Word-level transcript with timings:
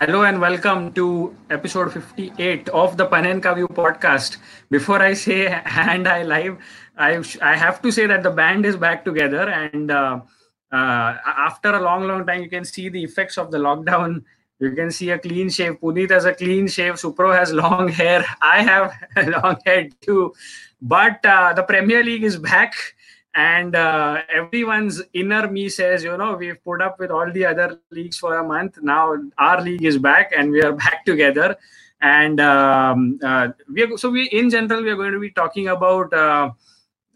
Hello 0.00 0.22
and 0.22 0.40
welcome 0.40 0.90
to 0.94 1.36
episode 1.50 1.92
58 1.92 2.70
of 2.70 2.96
the 2.96 3.06
Panenka 3.06 3.54
View 3.54 3.68
podcast. 3.68 4.38
Before 4.70 5.02
I 5.02 5.12
say 5.12 5.48
and 5.66 6.08
I 6.08 6.22
live, 6.22 6.56
I, 6.96 7.22
I 7.42 7.56
have 7.56 7.82
to 7.82 7.92
say 7.92 8.06
that 8.06 8.22
the 8.22 8.30
band 8.30 8.64
is 8.64 8.74
back 8.74 9.04
together. 9.04 9.50
And 9.50 9.90
uh, 9.90 10.20
uh, 10.72 11.16
after 11.26 11.74
a 11.74 11.80
long, 11.82 12.08
long 12.08 12.26
time, 12.26 12.42
you 12.42 12.48
can 12.48 12.64
see 12.64 12.88
the 12.88 13.04
effects 13.04 13.36
of 13.36 13.50
the 13.50 13.58
lockdown. 13.58 14.24
You 14.60 14.70
can 14.70 14.90
see 14.90 15.10
a 15.10 15.18
clean 15.18 15.50
shave. 15.50 15.78
Puneet 15.78 16.10
has 16.10 16.24
a 16.24 16.32
clean 16.32 16.68
shave. 16.68 16.94
Supro 16.94 17.36
has 17.36 17.52
long 17.64 17.88
hair. 17.88 18.24
I 18.40 18.62
have 18.62 18.94
long 19.42 19.58
hair 19.66 19.90
too. 20.00 20.32
But 20.80 21.24
uh, 21.26 21.52
the 21.52 21.64
Premier 21.64 22.02
League 22.02 22.24
is 22.24 22.38
back 22.38 22.72
and 23.34 23.74
uh, 23.74 24.22
everyone's 24.32 25.02
inner 25.14 25.50
me 25.50 25.68
says 25.68 26.04
you 26.04 26.16
know 26.16 26.34
we've 26.34 26.62
put 26.64 26.82
up 26.82 26.98
with 26.98 27.10
all 27.10 27.30
the 27.32 27.46
other 27.46 27.80
leagues 27.90 28.18
for 28.18 28.38
a 28.38 28.44
month. 28.44 28.78
Now 28.82 29.16
our 29.38 29.62
league 29.62 29.84
is 29.84 29.98
back 29.98 30.32
and 30.36 30.50
we 30.50 30.62
are 30.62 30.72
back 30.84 31.04
together. 31.04 31.56
And 32.00 32.40
um, 32.40 33.20
uh, 33.22 33.48
we 33.72 33.84
are, 33.84 33.96
so 33.96 34.10
we 34.10 34.28
in 34.28 34.50
general 34.50 34.82
we 34.82 34.90
are 34.90 34.96
going 34.96 35.12
to 35.12 35.20
be 35.20 35.30
talking 35.30 35.68
about 35.68 36.12
uh, 36.12 36.50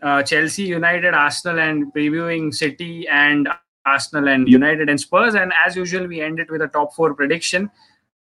uh 0.02 0.23
chelsea 0.23 0.62
united 0.62 1.15
arsenal 1.15 1.59
and 1.59 1.93
previewing 1.93 2.55
city 2.55 3.09
and 3.09 3.48
arsenal 3.85 4.29
and 4.29 4.48
united 4.48 4.88
and 4.88 5.01
spurs. 5.01 5.35
And 5.35 5.52
as 5.66 5.77
usual 5.77 6.07
we 6.07 6.21
end 6.21 6.41
it 6.41 6.51
with 6.51 6.62
a 6.62 6.69
top 6.69 6.95
four 6.95 7.15
prediction. 7.15 7.71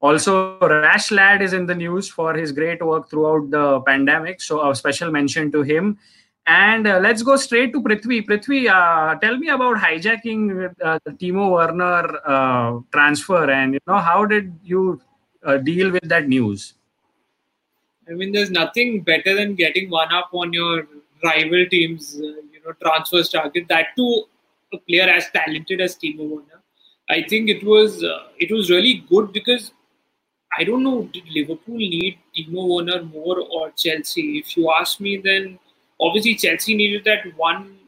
Also 0.00 0.58
Rashford 0.58 1.42
is 1.42 1.52
in 1.52 1.66
the 1.66 1.74
news 1.74 2.08
for 2.08 2.34
his 2.34 2.50
great 2.50 2.84
work 2.84 3.08
throughout 3.08 3.50
the 3.50 3.80
pandemic. 3.82 4.40
So 4.40 4.68
a 4.68 4.74
special 4.74 5.12
mention 5.12 5.52
to 5.52 5.62
him 5.62 5.98
and 6.46 6.86
uh, 6.86 6.98
let's 6.98 7.22
go 7.22 7.36
straight 7.36 7.72
to 7.72 7.80
Prithvi. 7.80 8.26
Prithvi, 8.26 8.68
uh, 8.68 9.18
tell 9.20 9.36
me 9.36 9.48
about 9.48 9.76
hijacking 9.76 10.74
uh, 10.82 10.98
Timo 11.10 11.52
Werner 11.52 12.18
uh, 12.26 12.80
transfer, 12.92 13.50
and 13.50 13.74
you 13.74 13.80
know 13.86 13.98
how 13.98 14.24
did 14.24 14.52
you 14.64 15.00
uh, 15.44 15.58
deal 15.58 15.90
with 15.90 16.08
that 16.08 16.28
news? 16.28 16.74
I 18.08 18.14
mean, 18.14 18.32
there's 18.32 18.50
nothing 18.50 19.02
better 19.02 19.34
than 19.34 19.54
getting 19.54 19.88
one 19.88 20.12
up 20.12 20.30
on 20.32 20.52
your 20.52 20.88
rival 21.22 21.64
team's, 21.70 22.16
uh, 22.16 22.24
you 22.52 22.60
know, 22.64 22.72
transfers 22.82 23.28
target. 23.28 23.66
That 23.68 23.88
too, 23.96 24.24
a 24.72 24.78
player 24.78 25.08
as 25.08 25.30
talented 25.30 25.80
as 25.80 25.96
Timo 25.96 26.28
Werner. 26.28 26.60
I 27.08 27.22
think 27.22 27.48
it 27.50 27.64
was 27.64 28.02
it 28.38 28.50
was 28.50 28.70
really 28.70 29.04
good 29.08 29.32
because 29.32 29.72
I 30.58 30.64
don't 30.64 30.82
know 30.82 31.08
did 31.12 31.24
Liverpool 31.30 31.76
need 31.76 32.18
Timo 32.36 32.68
Werner 32.68 33.04
more 33.04 33.38
or 33.40 33.70
Chelsea. 33.76 34.38
If 34.38 34.56
you 34.56 34.72
ask 34.72 34.98
me, 34.98 35.18
then 35.18 35.58
obviously 36.02 36.34
Chelsea 36.34 36.74
needed 36.74 37.04
that 37.04 37.36
one 37.36 37.78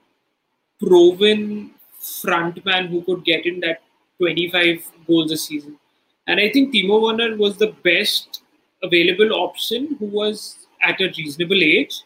proven 0.78 1.72
frontman 2.00 2.88
who 2.88 3.02
could 3.02 3.24
get 3.24 3.46
in 3.46 3.60
that 3.60 3.82
25 4.18 4.90
goals 5.06 5.32
a 5.32 5.36
season. 5.36 5.78
And 6.26 6.40
I 6.40 6.50
think 6.50 6.74
Timo 6.74 7.00
Werner 7.02 7.36
was 7.36 7.56
the 7.56 7.74
best 7.82 8.42
available 8.82 9.32
option 9.34 9.96
who 9.98 10.06
was 10.06 10.66
at 10.82 11.00
a 11.00 11.12
reasonable 11.16 11.62
age 11.62 12.02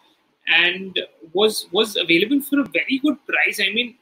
and 0.47 0.99
was 1.33 1.67
was 1.73 1.97
available 1.97 2.41
for 2.41 2.61
a 2.61 2.65
very 2.65 2.99
good 2.99 3.17
price. 3.27 3.61
I 3.61 3.73
mean, 3.73 3.97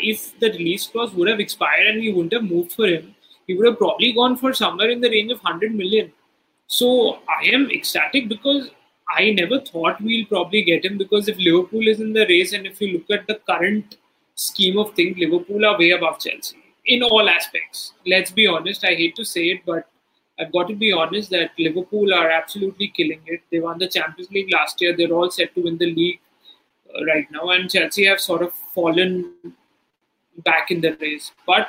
if 0.00 0.38
the 0.40 0.50
release 0.50 0.86
clause 0.88 1.12
would 1.12 1.28
have 1.28 1.40
expired 1.40 1.86
and 1.86 2.00
we 2.00 2.12
wouldn't 2.12 2.32
have 2.32 2.44
moved 2.44 2.72
for 2.72 2.86
him, 2.86 3.14
he 3.46 3.54
would 3.54 3.66
have 3.66 3.78
probably 3.78 4.12
gone 4.12 4.36
for 4.36 4.52
somewhere 4.52 4.90
in 4.90 5.00
the 5.00 5.10
range 5.10 5.30
of 5.30 5.38
100 5.42 5.74
million. 5.74 6.12
So 6.66 7.18
I 7.28 7.46
am 7.52 7.70
ecstatic 7.70 8.28
because 8.28 8.70
I 9.08 9.30
never 9.30 9.60
thought 9.60 10.00
we'll 10.00 10.26
probably 10.26 10.62
get 10.62 10.84
him 10.84 10.98
because 10.98 11.28
if 11.28 11.38
Liverpool 11.38 11.86
is 11.86 12.00
in 12.00 12.12
the 12.12 12.26
race 12.26 12.52
and 12.52 12.66
if 12.66 12.80
you 12.80 12.94
look 12.94 13.10
at 13.10 13.26
the 13.26 13.40
current 13.48 13.96
scheme 14.34 14.78
of 14.78 14.94
things, 14.94 15.18
Liverpool 15.18 15.64
are 15.64 15.78
way 15.78 15.90
above 15.90 16.18
Chelsea 16.18 16.56
in 16.86 17.02
all 17.02 17.28
aspects. 17.28 17.92
Let's 18.06 18.30
be 18.30 18.46
honest. 18.46 18.84
I 18.84 18.94
hate 18.94 19.16
to 19.16 19.24
say 19.24 19.44
it, 19.50 19.60
but 19.66 19.88
I've 20.38 20.52
got 20.52 20.68
to 20.68 20.74
be 20.74 20.92
honest 20.92 21.30
that 21.30 21.50
Liverpool 21.58 22.12
are 22.12 22.30
absolutely 22.30 22.88
killing 22.88 23.20
it. 23.26 23.42
They 23.50 23.60
won 23.60 23.78
the 23.78 23.88
Champions 23.88 24.30
League 24.30 24.52
last 24.52 24.80
year. 24.80 24.96
They're 24.96 25.12
all 25.12 25.30
set 25.30 25.54
to 25.54 25.62
win 25.62 25.78
the 25.78 25.92
league 25.92 26.20
uh, 26.94 27.04
right 27.04 27.30
now, 27.30 27.50
and 27.50 27.70
Chelsea 27.70 28.06
have 28.06 28.20
sort 28.20 28.42
of 28.42 28.52
fallen 28.74 29.32
back 30.44 30.70
in 30.70 30.80
the 30.80 30.96
race. 31.00 31.30
But 31.46 31.68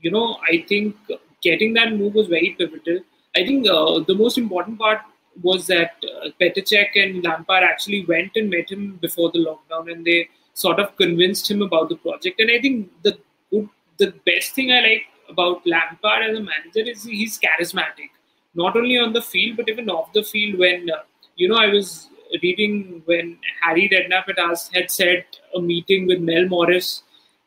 you 0.00 0.10
know, 0.10 0.38
I 0.50 0.64
think 0.68 0.96
getting 1.42 1.74
that 1.74 1.92
move 1.92 2.14
was 2.14 2.26
very 2.26 2.56
pivotal. 2.58 3.00
I 3.36 3.46
think 3.46 3.68
uh, 3.68 4.00
the 4.00 4.14
most 4.14 4.38
important 4.38 4.78
part 4.78 5.00
was 5.42 5.66
that 5.68 5.92
uh, 6.04 6.28
Petr 6.40 6.62
Cech 6.62 7.02
and 7.02 7.24
Lampard 7.24 7.62
actually 7.62 8.04
went 8.06 8.32
and 8.36 8.50
met 8.50 8.70
him 8.70 8.98
before 9.00 9.30
the 9.32 9.38
lockdown, 9.38 9.90
and 9.92 10.04
they 10.04 10.28
sort 10.54 10.78
of 10.80 10.96
convinced 10.96 11.50
him 11.50 11.62
about 11.62 11.88
the 11.88 11.96
project. 11.96 12.40
And 12.40 12.50
I 12.50 12.60
think 12.60 12.90
the 13.02 13.18
good, 13.50 13.68
the 13.98 14.12
best 14.26 14.54
thing 14.54 14.72
I 14.72 14.80
like 14.80 15.06
about 15.28 15.66
Lampard 15.66 16.30
as 16.30 16.36
a 16.36 16.42
manager 16.42 16.90
is 16.90 17.04
he's 17.04 17.38
charismatic, 17.38 18.10
not 18.54 18.76
only 18.76 18.98
on 18.98 19.12
the 19.12 19.22
field 19.22 19.56
but 19.56 19.68
even 19.68 19.88
off 19.88 20.12
the 20.12 20.22
field. 20.22 20.58
When 20.58 20.90
uh, 20.90 21.02
you 21.36 21.48
know, 21.48 21.56
I 21.56 21.68
was 21.68 22.08
reading 22.42 23.02
when 23.06 23.38
Harry 23.62 23.88
Redknapp 23.88 24.26
had, 24.26 24.38
asked, 24.38 24.74
had 24.74 24.90
said 24.90 25.24
a 25.54 25.60
meeting 25.60 26.06
with 26.06 26.20
Mel 26.20 26.46
Morris 26.46 27.02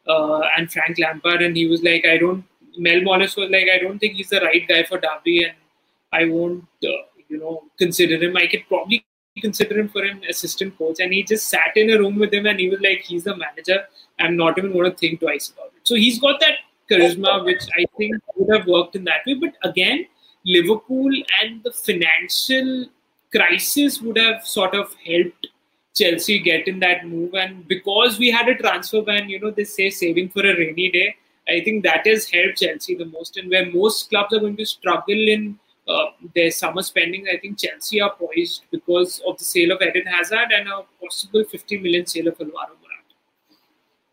uh, 0.07 0.41
and 0.57 0.71
Frank 0.71 0.97
Lampard, 0.99 1.41
and 1.41 1.55
he 1.55 1.67
was 1.67 1.83
like, 1.83 2.05
"I 2.05 2.17
don't." 2.17 2.45
Mel 2.77 3.01
Morris 3.01 3.35
was 3.35 3.49
like, 3.49 3.67
"I 3.73 3.79
don't 3.79 3.99
think 3.99 4.15
he's 4.15 4.29
the 4.29 4.41
right 4.41 4.67
guy 4.67 4.83
for 4.83 4.99
Derby, 4.99 5.43
and 5.43 5.55
I 6.11 6.25
won't." 6.25 6.65
Uh, 6.83 7.03
you 7.33 7.39
know, 7.39 7.63
consider 7.77 8.17
him. 8.23 8.37
I 8.37 8.47
could 8.47 8.65
probably 8.67 9.05
consider 9.41 9.79
him 9.79 9.89
for 9.89 10.03
an 10.03 10.21
assistant 10.29 10.77
coach. 10.77 10.99
And 10.99 11.13
he 11.13 11.23
just 11.23 11.49
sat 11.49 11.75
in 11.75 11.89
a 11.89 11.97
room 11.97 12.19
with 12.19 12.33
him 12.33 12.45
and 12.45 12.59
he 12.59 12.69
was 12.69 12.79
like, 12.81 12.99
he's 12.99 13.23
the 13.23 13.35
manager. 13.35 13.79
I'm 14.19 14.37
not 14.37 14.57
even 14.57 14.73
going 14.73 14.91
to 14.91 14.97
think 14.97 15.19
twice 15.19 15.49
about 15.49 15.71
it. 15.75 15.81
So 15.83 15.95
he's 15.95 16.19
got 16.19 16.39
that 16.39 16.57
charisma, 16.89 17.43
which 17.43 17.63
I 17.77 17.85
think 17.97 18.15
would 18.35 18.55
have 18.55 18.67
worked 18.67 18.95
in 18.95 19.03
that 19.05 19.25
way. 19.25 19.35
But 19.35 19.55
again, 19.69 20.05
Liverpool 20.45 21.11
and 21.41 21.63
the 21.63 21.71
financial 21.71 22.85
crisis 23.35 24.01
would 24.01 24.17
have 24.17 24.45
sort 24.45 24.75
of 24.75 24.93
helped 25.05 25.47
Chelsea 25.95 26.39
get 26.39 26.67
in 26.67 26.79
that 26.79 27.07
move. 27.07 27.33
And 27.33 27.67
because 27.67 28.19
we 28.19 28.29
had 28.29 28.47
a 28.49 28.55
transfer 28.55 29.01
ban, 29.01 29.29
you 29.29 29.39
know, 29.39 29.51
they 29.51 29.63
say 29.63 29.89
saving 29.89 30.29
for 30.29 30.41
a 30.41 30.55
rainy 30.55 30.91
day. 30.91 31.15
I 31.47 31.61
think 31.63 31.83
that 31.83 32.05
has 32.07 32.29
helped 32.29 32.59
Chelsea 32.59 32.95
the 32.95 33.05
most. 33.05 33.37
And 33.37 33.49
where 33.49 33.71
most 33.71 34.09
clubs 34.09 34.33
are 34.33 34.39
going 34.39 34.57
to 34.57 34.65
struggle 34.65 35.27
in 35.35 35.59
uh, 35.87 36.05
their 36.35 36.51
summer 36.51 36.81
spending, 36.81 37.27
I 37.27 37.37
think 37.37 37.59
Chelsea 37.59 38.01
are 38.01 38.15
poised 38.15 38.63
because 38.71 39.21
of 39.27 39.37
the 39.37 39.43
sale 39.43 39.71
of 39.71 39.81
Eden 39.81 40.05
Hazard 40.07 40.51
and 40.51 40.67
a 40.67 40.81
possible 41.01 41.43
50 41.43 41.77
million 41.79 42.05
sale 42.05 42.27
of 42.27 42.39
Alvaro 42.39 42.75
Morata. 42.81 42.93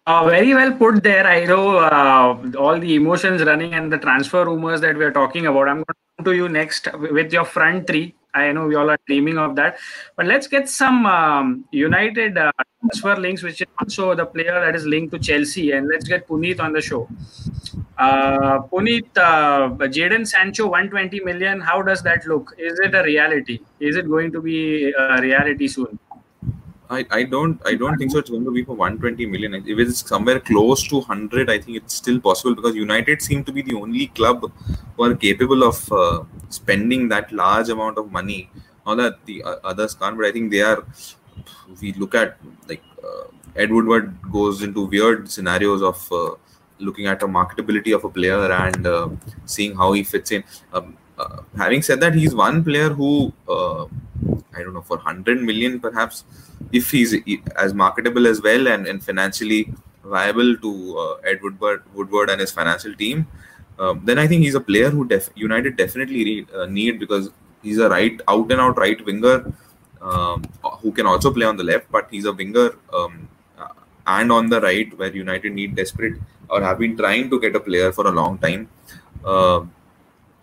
Uh, 0.06 0.28
very 0.28 0.54
well 0.54 0.72
put 0.72 1.02
there. 1.02 1.26
I 1.26 1.44
know 1.44 1.78
uh, 1.78 2.52
all 2.58 2.78
the 2.80 2.94
emotions 2.94 3.42
running 3.44 3.74
and 3.74 3.92
the 3.92 3.98
transfer 3.98 4.44
rumors 4.44 4.80
that 4.80 4.96
we 4.96 5.04
are 5.04 5.12
talking 5.12 5.46
about. 5.46 5.68
I'm 5.68 5.76
going 5.76 5.84
to 5.84 5.94
come 6.16 6.24
to 6.24 6.32
you 6.32 6.48
next 6.48 6.88
with 6.94 7.32
your 7.32 7.44
front 7.44 7.86
three. 7.86 8.14
I 8.34 8.52
know 8.52 8.66
we 8.66 8.74
all 8.76 8.90
are 8.90 8.98
dreaming 9.06 9.38
of 9.38 9.56
that. 9.56 9.78
But 10.16 10.26
let's 10.26 10.46
get 10.46 10.68
some 10.68 11.06
um, 11.06 11.64
United 11.70 12.38
uh, 12.38 12.52
transfer 12.80 13.20
links, 13.20 13.42
which 13.42 13.60
is 13.60 13.66
also 13.78 14.14
the 14.14 14.26
player 14.26 14.60
that 14.60 14.74
is 14.74 14.86
linked 14.86 15.12
to 15.12 15.18
Chelsea. 15.18 15.72
And 15.72 15.88
let's 15.88 16.08
get 16.08 16.26
Puneet 16.26 16.60
on 16.60 16.72
the 16.72 16.80
show. 16.80 17.08
Uh, 18.00 18.62
Puneet, 18.62 19.18
uh, 19.18 19.68
Jadon 19.94 20.26
Sancho, 20.26 20.68
120 20.68 21.20
million. 21.20 21.60
How 21.60 21.82
does 21.82 22.02
that 22.02 22.26
look? 22.26 22.54
Is 22.56 22.78
it 22.80 22.94
a 22.94 23.02
reality? 23.02 23.60
Is 23.78 23.96
it 23.96 24.08
going 24.08 24.32
to 24.32 24.40
be 24.40 24.90
a 24.92 25.20
reality 25.20 25.68
soon? 25.68 25.98
I, 26.88 27.04
I 27.10 27.22
don't 27.24 27.60
I 27.66 27.74
don't 27.74 27.98
think 27.98 28.10
so. 28.10 28.18
It's 28.18 28.30
going 28.30 28.46
to 28.46 28.50
be 28.50 28.64
for 28.64 28.74
120 28.74 29.26
million. 29.26 29.54
If 29.54 29.78
it's 29.78 30.08
somewhere 30.08 30.40
close 30.40 30.82
to 30.88 30.96
100, 30.96 31.50
I 31.50 31.58
think 31.58 31.76
it's 31.76 31.94
still 31.94 32.18
possible 32.18 32.54
because 32.54 32.74
United 32.74 33.20
seem 33.20 33.44
to 33.44 33.52
be 33.52 33.60
the 33.60 33.74
only 33.74 34.06
club 34.06 34.50
who 34.96 35.04
are 35.04 35.14
capable 35.14 35.62
of 35.62 35.92
uh, 35.92 36.24
spending 36.48 37.08
that 37.10 37.30
large 37.30 37.68
amount 37.68 37.98
of 37.98 38.10
money. 38.10 38.50
Not 38.86 38.96
that 38.96 39.26
the 39.26 39.42
uh, 39.42 39.56
others 39.62 39.94
can't, 39.94 40.16
but 40.16 40.24
I 40.24 40.32
think 40.32 40.50
they 40.50 40.62
are. 40.62 40.84
We 41.82 41.92
look 41.92 42.14
at 42.14 42.38
like 42.66 42.82
uh, 43.04 43.24
Ed 43.54 43.70
Woodward 43.70 44.16
goes 44.32 44.62
into 44.62 44.86
weird 44.86 45.30
scenarios 45.30 45.82
of 45.82 46.10
uh, 46.10 46.30
looking 46.80 47.06
at 47.06 47.20
the 47.20 47.26
marketability 47.26 47.94
of 47.94 48.04
a 48.04 48.10
player 48.10 48.50
and 48.52 48.86
uh, 48.86 49.08
seeing 49.44 49.76
how 49.76 49.92
he 49.92 50.02
fits 50.02 50.30
in. 50.30 50.44
Um, 50.72 50.96
uh, 51.18 51.42
having 51.56 51.82
said 51.82 52.00
that, 52.00 52.14
he's 52.14 52.34
one 52.34 52.64
player 52.64 52.88
who 52.88 53.32
I 53.48 54.62
don't 54.62 54.74
know 54.74 54.82
for 54.82 54.96
100 54.96 55.42
million 55.42 55.80
perhaps 55.80 56.24
if 56.72 56.90
he's 56.90 57.14
as 57.56 57.74
marketable 57.74 58.26
as 58.26 58.42
well 58.42 58.68
and, 58.68 58.86
and 58.86 59.02
financially 59.02 59.72
viable 60.04 60.56
to 60.56 60.98
uh, 60.98 61.14
Ed 61.28 61.42
Woodward, 61.42 61.82
Woodward 61.94 62.30
and 62.30 62.40
his 62.40 62.50
financial 62.50 62.94
team, 62.94 63.26
um, 63.78 64.02
then 64.04 64.18
I 64.18 64.26
think 64.26 64.42
he's 64.42 64.54
a 64.54 64.60
player 64.60 64.90
who 64.90 65.06
def- 65.06 65.30
United 65.34 65.76
definitely 65.76 66.24
re- 66.24 66.46
uh, 66.54 66.66
need 66.66 66.98
because 66.98 67.30
he's 67.62 67.78
a 67.78 67.88
right 67.88 68.20
out 68.28 68.50
and 68.50 68.60
out 68.60 68.78
right 68.78 69.02
winger 69.04 69.52
um, 70.02 70.42
who 70.80 70.92
can 70.92 71.06
also 71.06 71.32
play 71.32 71.46
on 71.46 71.56
the 71.56 71.64
left, 71.64 71.90
but 71.90 72.08
he's 72.10 72.24
a 72.24 72.32
winger 72.32 72.70
um, 72.92 73.28
uh, 73.58 73.68
and 74.06 74.32
on 74.32 74.48
the 74.48 74.60
right 74.60 74.96
where 74.98 75.14
United 75.14 75.52
need 75.52 75.74
desperate 75.74 76.14
or 76.50 76.62
have 76.62 76.78
been 76.78 76.96
trying 76.96 77.30
to 77.30 77.40
get 77.40 77.56
a 77.56 77.60
player 77.60 77.92
for 77.92 78.06
a 78.06 78.10
long 78.10 78.38
time. 78.38 78.68
Uh, 79.24 79.60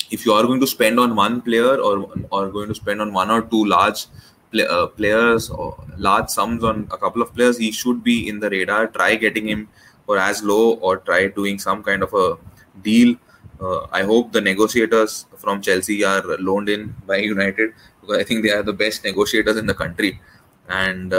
if 0.09 0.25
you 0.25 0.33
are 0.33 0.43
going 0.43 0.59
to 0.59 0.67
spend 0.67 0.99
on 0.99 1.15
one 1.15 1.41
player 1.41 1.75
or 1.77 2.09
or 2.31 2.49
going 2.49 2.69
to 2.69 2.75
spend 2.75 3.01
on 3.01 3.13
one 3.13 3.29
or 3.29 3.41
two 3.41 3.65
large 3.65 4.05
play, 4.51 4.65
uh, 4.65 4.87
players 4.87 5.49
or 5.49 5.75
large 5.97 6.29
sums 6.29 6.63
on 6.63 6.87
a 6.91 6.97
couple 6.97 7.21
of 7.21 7.33
players, 7.35 7.57
he 7.57 7.71
should 7.71 8.03
be 8.03 8.27
in 8.29 8.39
the 8.39 8.49
radar. 8.49 8.87
Try 8.87 9.15
getting 9.15 9.47
him 9.47 9.67
for 10.05 10.17
as 10.17 10.41
low 10.43 10.75
or 10.75 10.97
try 10.97 11.27
doing 11.27 11.59
some 11.59 11.83
kind 11.83 12.03
of 12.03 12.13
a 12.13 12.37
deal 12.81 13.15
Uh, 13.59 13.87
I 13.91 14.03
hope 14.03 14.31
the 14.33 14.41
negotiators 14.41 15.25
from 15.37 15.61
Chelsea 15.61 16.03
are 16.03 16.23
loaned 16.47 16.69
in 16.69 16.93
by 17.07 17.17
United 17.17 17.73
because 18.01 18.17
I 18.17 18.23
think 18.23 18.43
they 18.43 18.51
are 18.51 18.61
the 18.63 18.73
best 18.73 19.03
negotiators 19.03 19.57
in 19.57 19.65
the 19.65 19.73
country. 19.73 20.19
And 20.69 21.13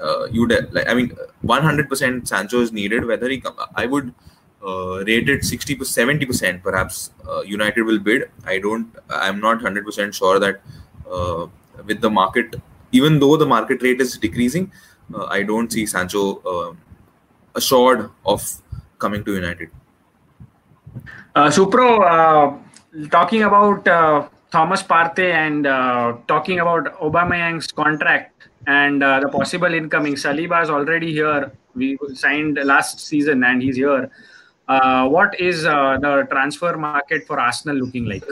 uh, 0.00 0.24
uh, 0.24 0.62
like, 0.72 0.88
I 0.88 0.94
mean, 0.94 1.12
100% 1.44 2.26
Sancho 2.26 2.60
is 2.60 2.72
needed. 2.72 3.04
Whether 3.04 3.28
he 3.28 3.40
come, 3.40 3.54
I 3.74 3.86
would 3.86 4.14
uh, 4.64 5.04
rate 5.04 5.28
it 5.28 5.44
60 5.44 5.76
to 5.76 5.84
70 5.84 6.26
percent 6.26 6.62
perhaps 6.62 7.10
uh, 7.28 7.42
United 7.42 7.82
will 7.82 7.98
bid. 7.98 8.30
I 8.44 8.58
don't. 8.58 8.94
I'm 9.10 9.40
not 9.40 9.56
100 9.56 9.84
percent 9.84 10.14
sure 10.14 10.38
that 10.38 10.60
uh, 11.10 11.46
with 11.86 12.00
the 12.00 12.10
market, 12.10 12.56
even 12.92 13.18
though 13.18 13.36
the 13.36 13.46
market 13.46 13.82
rate 13.82 14.00
is 14.00 14.18
decreasing, 14.18 14.72
uh, 15.14 15.26
I 15.26 15.42
don't 15.42 15.72
see 15.72 15.86
Sancho 15.86 16.38
uh, 16.38 16.74
assured 17.54 18.10
of 18.26 18.42
coming 18.98 19.24
to 19.24 19.34
United. 19.34 19.70
Uh, 21.34 21.48
Supro, 21.48 22.02
uh, 22.02 23.08
talking 23.10 23.44
about 23.44 23.86
uh, 23.86 24.28
Thomas 24.50 24.82
Partey 24.82 25.32
and 25.32 25.66
uh, 25.66 26.16
talking 26.26 26.60
about 26.60 26.98
Aubameyang's 27.00 27.70
contract 27.70 28.47
and 28.68 29.02
uh, 29.02 29.18
the 29.20 29.28
possible 29.28 29.72
incoming. 29.72 30.14
Saliba 30.14 30.62
is 30.62 30.70
already 30.70 31.10
here. 31.12 31.50
We 31.74 31.98
signed 32.14 32.58
last 32.62 33.00
season 33.00 33.42
and 33.42 33.62
he's 33.62 33.76
here. 33.76 34.10
Uh, 34.68 35.08
what 35.08 35.40
is 35.40 35.64
uh, 35.64 35.96
the 36.00 36.26
transfer 36.30 36.76
market 36.76 37.26
for 37.26 37.40
Arsenal 37.40 37.76
looking 37.76 38.04
like? 38.04 38.22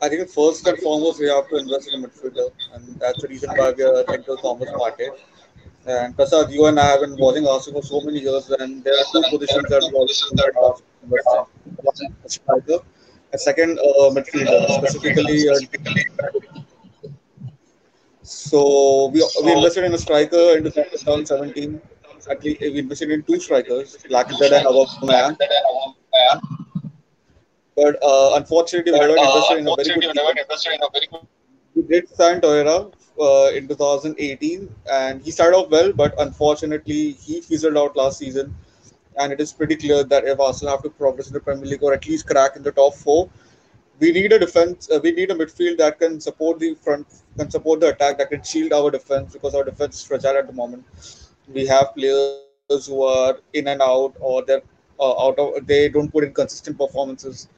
I 0.00 0.08
think 0.08 0.28
first 0.28 0.66
and 0.66 0.78
foremost 0.78 1.18
we 1.18 1.28
have 1.28 1.48
to 1.48 1.56
invest 1.56 1.92
in 1.92 2.04
a 2.04 2.06
midfielder, 2.06 2.50
and 2.74 3.00
that's 3.00 3.20
the 3.20 3.28
reason 3.28 3.50
why 3.50 3.72
we 3.72 3.82
are 3.82 4.04
into 4.14 4.36
Thomas 4.40 4.70
Partey. 4.70 5.10
And 5.86 6.16
Prasad, 6.16 6.50
you 6.52 6.66
and 6.66 6.78
I 6.78 6.86
have 6.92 7.00
been 7.00 7.16
watching 7.18 7.46
Arsenal 7.46 7.82
for 7.82 7.86
so 7.86 8.00
many 8.06 8.20
years, 8.20 8.48
and 8.50 8.84
there 8.84 8.94
are 8.94 9.04
two 9.12 9.22
positions 9.28 9.66
that 9.68 9.82
we 9.90 9.98
also 9.98 10.82
invest 11.02 12.02
in. 12.02 12.14
A 12.24 12.28
striker, 12.28 12.78
a 13.32 13.38
second 13.38 13.78
uh, 13.80 14.08
midfielder, 14.14 14.78
specifically. 14.78 15.48
Uh, 15.48 16.49
so 18.30 19.08
we, 19.08 19.28
we 19.44 19.52
invested 19.52 19.82
in 19.82 19.92
a 19.92 19.98
striker 19.98 20.56
in 20.56 20.62
2017. 20.62 21.80
Actually, 22.30 22.56
we 22.60 22.78
invested 22.78 23.10
in 23.10 23.24
two 23.24 23.40
strikers, 23.40 23.96
Lacazette 24.08 24.52
and 24.52 24.66
Aubameyang. 24.66 25.36
But 27.74 27.98
uh, 28.00 28.36
unfortunately, 28.36 28.92
we 28.92 28.98
never 29.00 29.16
invested 29.16 29.58
in 29.58 29.66
a 29.66 29.74
very 29.74 31.08
good. 31.10 31.26
We 31.74 31.82
did 31.82 32.08
sign 32.10 32.40
Torreira 32.40 32.92
uh, 33.20 33.50
in 33.52 33.66
2018, 33.66 34.72
and 34.92 35.22
he 35.22 35.32
started 35.32 35.56
off 35.56 35.70
well, 35.70 35.92
but 35.92 36.14
unfortunately, 36.20 37.12
he 37.12 37.40
fizzled 37.40 37.76
out 37.76 37.96
last 37.96 38.18
season. 38.18 38.54
And 39.18 39.32
it 39.32 39.40
is 39.40 39.52
pretty 39.52 39.74
clear 39.74 40.04
that 40.04 40.24
if 40.24 40.38
Arsenal 40.38 40.74
have 40.74 40.84
to 40.84 40.90
progress 40.90 41.26
in 41.26 41.32
the 41.32 41.40
Premier 41.40 41.66
League 41.66 41.82
or 41.82 41.94
at 41.94 42.06
least 42.06 42.28
crack 42.28 42.54
in 42.54 42.62
the 42.62 42.70
top 42.70 42.94
four, 42.94 43.28
we 44.00 44.12
need 44.12 44.32
a 44.32 44.38
defense. 44.38 44.90
Uh, 44.90 44.98
we 45.02 45.12
need 45.12 45.30
a 45.30 45.34
midfield 45.34 45.78
that 45.78 45.98
can 45.98 46.20
support 46.20 46.58
the 46.58 46.74
front, 46.74 47.06
can 47.36 47.50
support 47.50 47.80
the 47.80 47.88
attack, 47.88 48.18
that 48.18 48.30
can 48.30 48.42
shield 48.42 48.72
our 48.72 48.90
defense 48.90 49.32
because 49.32 49.54
our 49.54 49.64
defense 49.64 49.96
is 49.96 50.04
fragile 50.04 50.38
at 50.38 50.46
the 50.46 50.52
moment. 50.52 50.84
We 51.48 51.66
have 51.66 51.94
players 51.94 52.86
who 52.86 53.02
are 53.02 53.38
in 53.52 53.68
and 53.68 53.82
out, 53.82 54.14
or 54.20 54.44
they're 54.44 54.62
uh, 54.98 55.26
out 55.26 55.38
of. 55.38 55.66
They 55.66 55.88
don't 55.88 56.10
put 56.10 56.24
in 56.24 56.32
consistent 56.32 56.78
performances. 56.78 57.48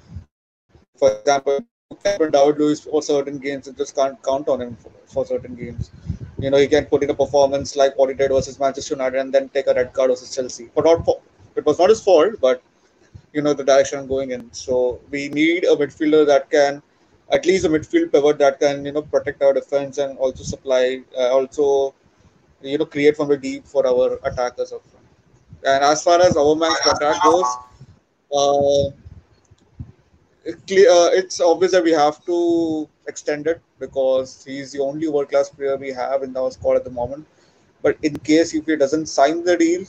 For 0.98 1.12
example, 1.18 1.60
David 2.04 2.58
Luiz 2.58 2.80
for 2.80 3.02
certain 3.02 3.38
games 3.38 3.68
and 3.68 3.76
just 3.76 3.94
can't 3.94 4.20
count 4.22 4.48
on 4.48 4.62
him 4.62 4.76
for, 4.76 4.92
for, 5.06 5.26
certain 5.26 5.54
games. 5.54 5.90
You 6.38 6.50
know, 6.50 6.56
he 6.56 6.66
can 6.66 6.86
put 6.86 7.02
in 7.02 7.10
a 7.10 7.14
performance 7.14 7.76
like 7.76 7.96
what 7.98 8.08
he 8.08 8.14
did 8.14 8.30
versus 8.30 8.58
Manchester 8.58 8.94
United 8.94 9.20
and 9.20 9.32
then 9.32 9.48
take 9.50 9.66
a 9.66 9.74
red 9.74 9.92
card 9.92 10.10
versus 10.10 10.34
Chelsea. 10.34 10.70
But 10.74 10.84
not 10.84 11.04
for, 11.04 11.20
it 11.54 11.66
was 11.66 11.78
not 11.78 11.90
his 11.90 12.02
fault, 12.02 12.34
but 12.40 12.62
you 13.32 13.42
know 13.42 13.54
the 13.54 13.64
direction 13.64 13.98
I'm 13.98 14.06
going 14.06 14.30
in. 14.30 14.52
So 14.52 15.00
we 15.10 15.28
need 15.28 15.64
a 15.64 15.76
midfielder 15.76 16.26
that 16.26 16.50
can, 16.50 16.82
at 17.30 17.46
least 17.46 17.64
a 17.64 17.68
midfield 17.68 18.12
pivot 18.12 18.38
that 18.38 18.60
can 18.60 18.84
you 18.84 18.92
know 18.92 19.02
protect 19.02 19.42
our 19.42 19.52
defense 19.52 19.98
and 19.98 20.18
also 20.18 20.44
supply, 20.44 21.02
uh, 21.16 21.30
also 21.30 21.94
you 22.62 22.78
know 22.78 22.86
create 22.86 23.16
from 23.16 23.28
the 23.28 23.36
deep 23.36 23.66
for 23.66 23.86
our 23.86 24.18
attackers 24.24 24.72
up 24.72 24.82
front. 24.90 25.06
And 25.64 25.84
as 25.84 26.02
far 26.02 26.20
as 26.20 26.36
our 26.36 26.54
man's 26.56 26.80
contract 26.80 27.22
goes, 27.22 27.46
uh, 28.34 28.86
uh, 30.46 31.10
it's 31.20 31.40
obvious 31.40 31.72
that 31.72 31.84
we 31.84 31.92
have 31.92 32.24
to 32.24 32.88
extend 33.06 33.46
it 33.46 33.60
because 33.78 34.44
he's 34.44 34.72
the 34.72 34.80
only 34.80 35.08
world 35.08 35.28
class 35.28 35.48
player 35.48 35.76
we 35.76 35.90
have 35.92 36.22
in 36.22 36.36
our 36.36 36.50
squad 36.50 36.76
at 36.76 36.84
the 36.84 36.90
moment. 36.90 37.26
But 37.80 37.96
in 38.02 38.16
case 38.18 38.54
if 38.54 38.66
he 38.66 38.76
doesn't 38.76 39.06
sign 39.06 39.44
the 39.44 39.56
deal, 39.56 39.84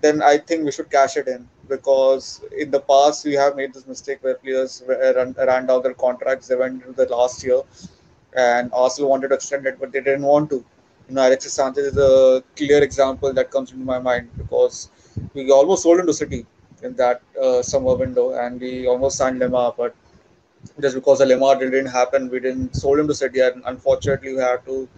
then 0.00 0.22
I 0.22 0.38
think 0.38 0.64
we 0.64 0.72
should 0.72 0.90
cash 0.90 1.16
it 1.16 1.28
in 1.28 1.48
because 1.68 2.42
in 2.56 2.70
the 2.70 2.80
past 2.80 3.24
we 3.24 3.34
have 3.34 3.56
made 3.56 3.74
this 3.74 3.86
mistake 3.86 4.18
where 4.22 4.34
players 4.34 4.82
ran, 4.86 5.34
ran 5.38 5.66
down 5.66 5.82
their 5.82 5.94
contracts. 5.94 6.48
They 6.48 6.56
went 6.56 6.82
into 6.82 6.92
the 6.92 7.06
last 7.14 7.44
year, 7.44 7.62
and 8.36 8.70
Arsenal 8.72 9.10
wanted 9.10 9.28
to 9.28 9.34
extend 9.34 9.66
it, 9.66 9.78
but 9.80 9.92
they 9.92 10.00
didn't 10.00 10.22
want 10.22 10.50
to. 10.50 10.64
You 11.08 11.14
know, 11.14 11.26
Alexis 11.28 11.52
Sanchez 11.52 11.86
is 11.86 11.96
a 11.96 12.42
clear 12.56 12.82
example 12.82 13.32
that 13.32 13.50
comes 13.50 13.72
into 13.72 13.84
my 13.84 13.98
mind 13.98 14.28
because 14.36 14.90
we 15.34 15.50
almost 15.50 15.82
sold 15.84 16.00
him 16.00 16.06
to 16.06 16.12
City 16.12 16.46
in 16.82 16.94
that 16.96 17.22
uh, 17.40 17.62
summer 17.62 17.94
window, 17.94 18.34
and 18.34 18.60
we 18.60 18.86
almost 18.86 19.16
signed 19.16 19.40
Lemar, 19.40 19.74
but 19.76 19.94
just 20.80 20.94
because 20.94 21.20
the 21.20 21.24
Lemar 21.24 21.58
didn't 21.58 21.86
happen, 21.86 22.28
we 22.28 22.40
didn't 22.40 22.74
sold 22.74 22.98
him 22.98 23.08
to 23.08 23.14
City, 23.14 23.40
and 23.40 23.62
unfortunately, 23.66 24.34
we 24.34 24.40
had 24.40 24.64
to, 24.66 24.88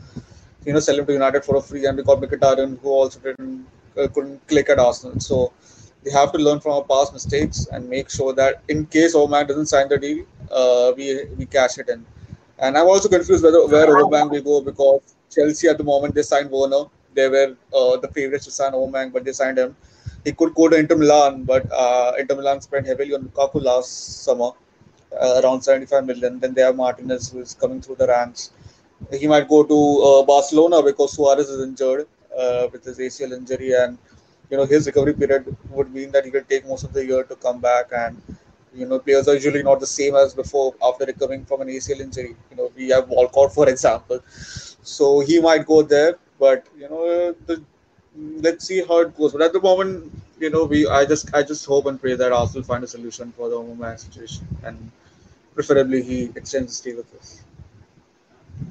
you 0.65 0.73
know, 0.73 0.81
sell 0.81 0.99
him 0.99 1.07
to 1.07 1.13
United 1.13 1.45
for 1.45 1.57
a 1.57 1.63
free, 1.63 1.87
and 1.87 1.97
we 1.97 2.03
got 2.03 2.21
Mkhitaryan, 2.21 2.81
who 2.81 2.89
also 2.89 3.21
didn't 3.21 3.67
couldn't 4.07 4.47
click 4.47 4.69
at 4.71 4.79
Arsenal. 4.79 5.19
So 5.19 5.53
we 6.05 6.13
have 6.13 6.31
to 6.33 6.39
learn 6.39 6.61
from 6.61 6.73
our 6.73 6.85
past 6.85 7.13
mistakes 7.13 7.67
and 7.73 7.89
make 7.89 8.09
sure 8.11 8.33
that 8.35 8.63
in 8.69 8.87
case 8.87 9.15
Aubameyang 9.17 9.49
doesn't 9.49 9.67
sign 9.67 9.89
the 9.89 9.99
deal, 9.99 10.25
uh, 10.51 10.93
we 10.97 11.25
we 11.37 11.47
cash 11.47 11.79
it 11.79 11.89
in. 11.89 12.07
And 12.59 12.79
I'm 12.79 12.87
also 12.87 13.09
confused 13.09 13.43
whether 13.43 13.67
where 13.67 13.87
Aubameyang 13.87 14.31
will 14.31 14.43
go 14.43 14.61
because 14.61 15.01
Chelsea 15.31 15.69
at 15.69 15.79
the 15.79 15.85
moment 15.85 16.15
they 16.15 16.23
signed 16.23 16.51
Werner. 16.51 16.85
They 17.15 17.29
were 17.29 17.57
uh, 17.75 17.97
the 17.97 18.09
favorites 18.15 18.45
to 18.45 18.53
sign 18.53 18.73
Aubameyang, 18.73 19.13
but 19.13 19.25
they 19.25 19.33
signed 19.33 19.59
him 19.59 19.75
he 20.25 20.33
could 20.33 20.55
go 20.55 20.69
to 20.69 20.77
Inter 20.77 20.97
Milan, 20.97 21.45
but 21.45 21.71
uh, 21.73 22.13
Inter 22.19 22.37
Milan 22.37 22.61
spent 22.61 22.87
heavily 22.87 23.15
on 23.15 23.23
Lukaku 23.29 23.63
last 23.63 24.25
summer, 24.25 24.51
uh, 25.21 25.41
around 25.43 25.63
75 25.63 26.05
million. 26.07 26.39
Then 26.39 26.55
they 26.55 26.63
have 26.63 26.77
Martinez, 26.77 27.31
who 27.31 27.41
is 27.41 27.55
coming 27.55 27.81
through 27.81 27.97
the 27.97 28.07
ranks. 28.07 28.51
He 29.13 29.27
might 29.27 29.49
go 29.49 29.63
to 29.63 29.79
uh, 30.09 30.23
Barcelona 30.25 30.83
because 30.83 31.13
Suarez 31.15 31.49
is 31.49 31.63
injured 31.63 32.07
uh, 32.39 32.69
with 32.73 32.85
his 32.85 32.99
ACL 32.99 33.33
injury, 33.33 33.73
and 33.75 33.99
you 34.51 34.57
know 34.57 34.67
his 34.67 34.87
recovery 34.87 35.15
period 35.15 35.57
would 35.71 35.93
mean 35.93 36.11
that 36.13 36.25
he 36.25 36.31
could 36.31 36.49
take 36.49 36.67
most 36.67 36.85
of 36.85 36.93
the 36.93 37.05
year 37.05 37.25
to 37.25 37.37
come 37.37 37.61
back. 37.61 37.87
And 37.93 38.21
you 38.75 38.87
know 38.87 38.99
players 38.99 39.29
are 39.29 39.35
usually 39.35 39.63
not 39.63 39.81
the 39.81 39.93
same 39.99 40.15
as 40.17 40.35
before 40.35 40.75
after 40.83 41.05
recovering 41.05 41.45
from 41.45 41.63
an 41.63 41.69
ACL 41.69 42.01
injury. 42.01 42.35
You 42.51 42.57
know 42.57 42.73
we 42.77 42.89
have 42.91 43.09
Walcott, 43.09 43.53
for 43.55 43.69
example, 43.75 44.21
so 44.83 45.21
he 45.21 45.41
might 45.41 45.67
go 45.67 45.83
there. 45.83 46.17
But 46.39 46.67
you 46.79 46.89
know 46.89 47.35
the 47.47 47.63
let's 48.17 48.67
see 48.67 48.83
how 48.85 49.01
it 49.01 49.17
goes. 49.17 49.33
But 49.33 49.43
at 49.43 49.53
the 49.53 49.61
moment, 49.61 50.13
you 50.41 50.51
know, 50.51 50.65
we 50.65 50.87
I 50.89 51.05
just 51.05 51.35
I 51.35 51.43
just 51.43 51.67
hope 51.67 51.87
and 51.87 52.01
pray 52.01 52.15
that 52.15 52.33
Arsenal 52.33 52.65
find 52.65 52.85
a 52.85 52.87
solution 52.87 53.33
for 53.33 53.49
the 53.49 53.57
Aubameyang 53.57 53.99
situation, 53.99 54.47
and 54.65 54.91
preferably 55.55 56.03
he 56.03 56.25
extends 56.37 56.71
his 56.73 56.77
stay 56.79 56.95
with 56.95 57.13
us. 57.19 57.43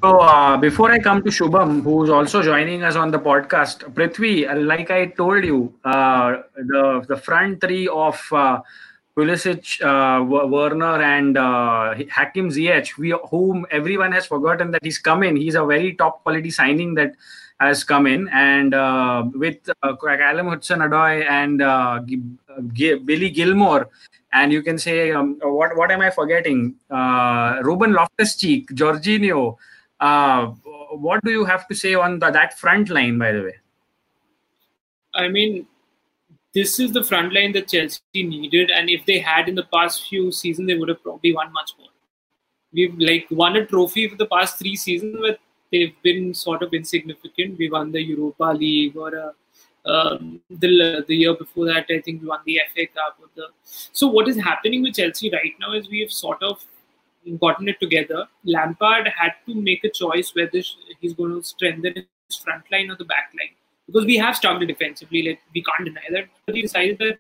So 0.04 0.20
uh, 0.20 0.58
before 0.58 0.92
I 0.92 1.00
come 1.00 1.24
to 1.24 1.30
Shubham, 1.30 1.82
who's 1.82 2.10
also 2.10 2.44
joining 2.44 2.84
us 2.84 2.96
on 2.96 3.10
the 3.10 3.18
podcast, 3.18 3.80
Prithvi, 3.96 4.46
like 4.66 4.92
I 4.92 5.08
told 5.08 5.44
you, 5.44 5.74
uh, 5.84 6.44
the 6.56 7.04
the 7.08 7.18
front 7.18 7.62
three 7.62 7.88
of 7.88 8.22
uh, 8.32 8.62
Pulisic, 9.18 9.82
uh, 9.82 10.24
Werner, 10.24 11.02
and 11.02 11.36
uh, 11.36 11.96
Hakim 12.12 12.50
Ziyech, 12.50 12.98
we 12.98 13.16
whom 13.32 13.66
everyone 13.72 14.12
has 14.12 14.28
forgotten 14.28 14.70
that 14.72 14.84
he's 14.84 15.00
come 15.00 15.24
in. 15.24 15.36
He's 15.36 15.56
a 15.56 15.66
very 15.66 15.96
top 15.96 16.22
quality 16.22 16.52
signing 16.52 16.94
that 16.94 17.16
has 17.60 17.84
come 17.84 18.06
in, 18.06 18.30
and 18.30 18.76
uh, 18.76 19.24
with 19.34 19.68
uh, 19.82 19.96
Callum 19.96 20.50
Hudson-Odoi 20.50 21.28
and 21.28 21.62
uh, 21.64 22.02
G- 22.06 22.96
Billy 22.96 23.32
Gilmour, 23.32 23.88
and 24.32 24.52
you 24.52 24.62
can 24.62 24.78
say 24.78 25.12
um, 25.12 25.40
what 25.42 25.76
what 25.76 25.90
am 25.90 26.02
I 26.02 26.12
forgetting? 26.12 26.76
Uh, 26.92 27.62
Ruben 27.64 27.94
Loftus-Cheek, 27.94 28.76
Jorginho. 28.76 29.58
Uh, 30.00 30.48
what 30.92 31.24
do 31.24 31.32
you 31.32 31.46
have 31.46 31.68
to 31.68 31.76
say 31.76 31.96
on 31.96 32.20
the, 32.20 32.30
that 32.32 32.58
front 32.58 32.90
line, 32.90 33.18
by 33.18 33.32
the 33.32 33.44
way? 33.44 33.56
I 35.14 35.28
mean, 35.28 35.68
this 36.54 36.80
is 36.80 36.92
the 36.92 37.04
front 37.04 37.34
line 37.34 37.52
that 37.54 37.68
Chelsea 37.68 38.02
needed, 38.16 38.70
and 38.70 38.90
if 38.90 39.06
they 39.06 39.20
had 39.20 39.50
in 39.50 39.56
the 39.56 39.68
past 39.74 40.08
few 40.08 40.32
seasons, 40.32 40.68
they 40.68 40.76
would 40.76 40.90
have 40.90 41.02
probably 41.02 41.34
won 41.34 41.52
much 41.52 41.72
more. 41.80 41.90
We've 42.74 42.98
like 43.00 43.28
won 43.32 43.56
a 43.56 43.66
trophy 43.66 44.08
for 44.08 44.18
the 44.18 44.26
past 44.26 44.60
three 44.60 44.76
seasons 44.76 45.18
but 45.20 45.40
they've 45.72 45.96
been 46.04 46.34
sort 46.34 46.62
of 46.62 46.74
insignificant. 46.74 47.58
We 47.58 47.70
won 47.70 47.92
the 47.92 48.02
Europa 48.02 48.56
League 48.58 48.96
or 48.96 49.18
uh, 49.18 49.32
um, 49.90 50.42
the 50.50 51.04
the 51.08 51.16
year 51.16 51.34
before 51.36 51.66
that, 51.68 51.86
I 51.90 52.02
think 52.02 52.22
we 52.22 52.28
won 52.28 52.40
the 52.46 52.60
FA 52.74 52.88
Cup. 52.88 53.20
The 53.36 53.48
so 53.64 54.08
what 54.08 54.28
is 54.28 54.38
happening 54.38 54.82
with 54.84 54.96
Chelsea 54.96 55.30
right 55.32 55.54
now 55.60 55.74
is 55.74 55.90
we 55.90 56.02
have 56.02 56.12
sort 56.12 56.44
of 56.44 56.64
gotten 57.36 57.68
it 57.68 57.80
together. 57.80 58.26
Lampard 58.46 59.08
had 59.08 59.34
to 59.46 59.56
make 59.56 59.84
a 59.84 59.90
choice 59.90 60.34
whether 60.36 60.62
he's 61.00 61.14
going 61.14 61.36
to 61.36 61.44
strengthen 61.44 61.94
his 61.96 62.38
front 62.38 62.64
line 62.72 62.90
or 62.90 62.96
the 62.96 63.06
back 63.06 63.32
line 63.40 63.54
because 63.88 64.06
we 64.06 64.18
have 64.18 64.36
struggled 64.36 64.68
defensively. 64.68 65.24
Like 65.24 65.40
we 65.54 65.64
can't 65.64 65.86
deny 65.86 66.08
that, 66.12 66.26
but 66.46 66.56
he 66.56 66.62
decided 66.62 67.00
that 67.00 67.18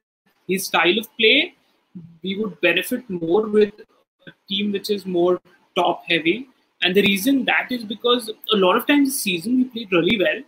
his 0.48 0.66
style 0.66 0.98
of 0.98 1.08
play 1.18 1.56
we 2.24 2.38
would 2.38 2.60
benefit 2.62 3.10
more 3.10 3.48
with 3.48 3.74
a 4.28 4.32
team 4.48 4.72
which 4.72 4.90
is 4.90 5.06
more 5.06 5.40
top 5.76 6.04
heavy. 6.08 6.50
And 6.82 6.96
the 6.96 7.02
reason 7.02 7.46
that 7.46 7.72
is 7.72 7.84
because 7.84 8.30
a 8.54 8.58
lot 8.58 8.78
of 8.78 8.86
times 8.86 9.10
this 9.10 9.22
season 9.22 9.58
we 9.58 9.64
played 9.66 9.92
really 9.92 10.18
well. 10.20 10.42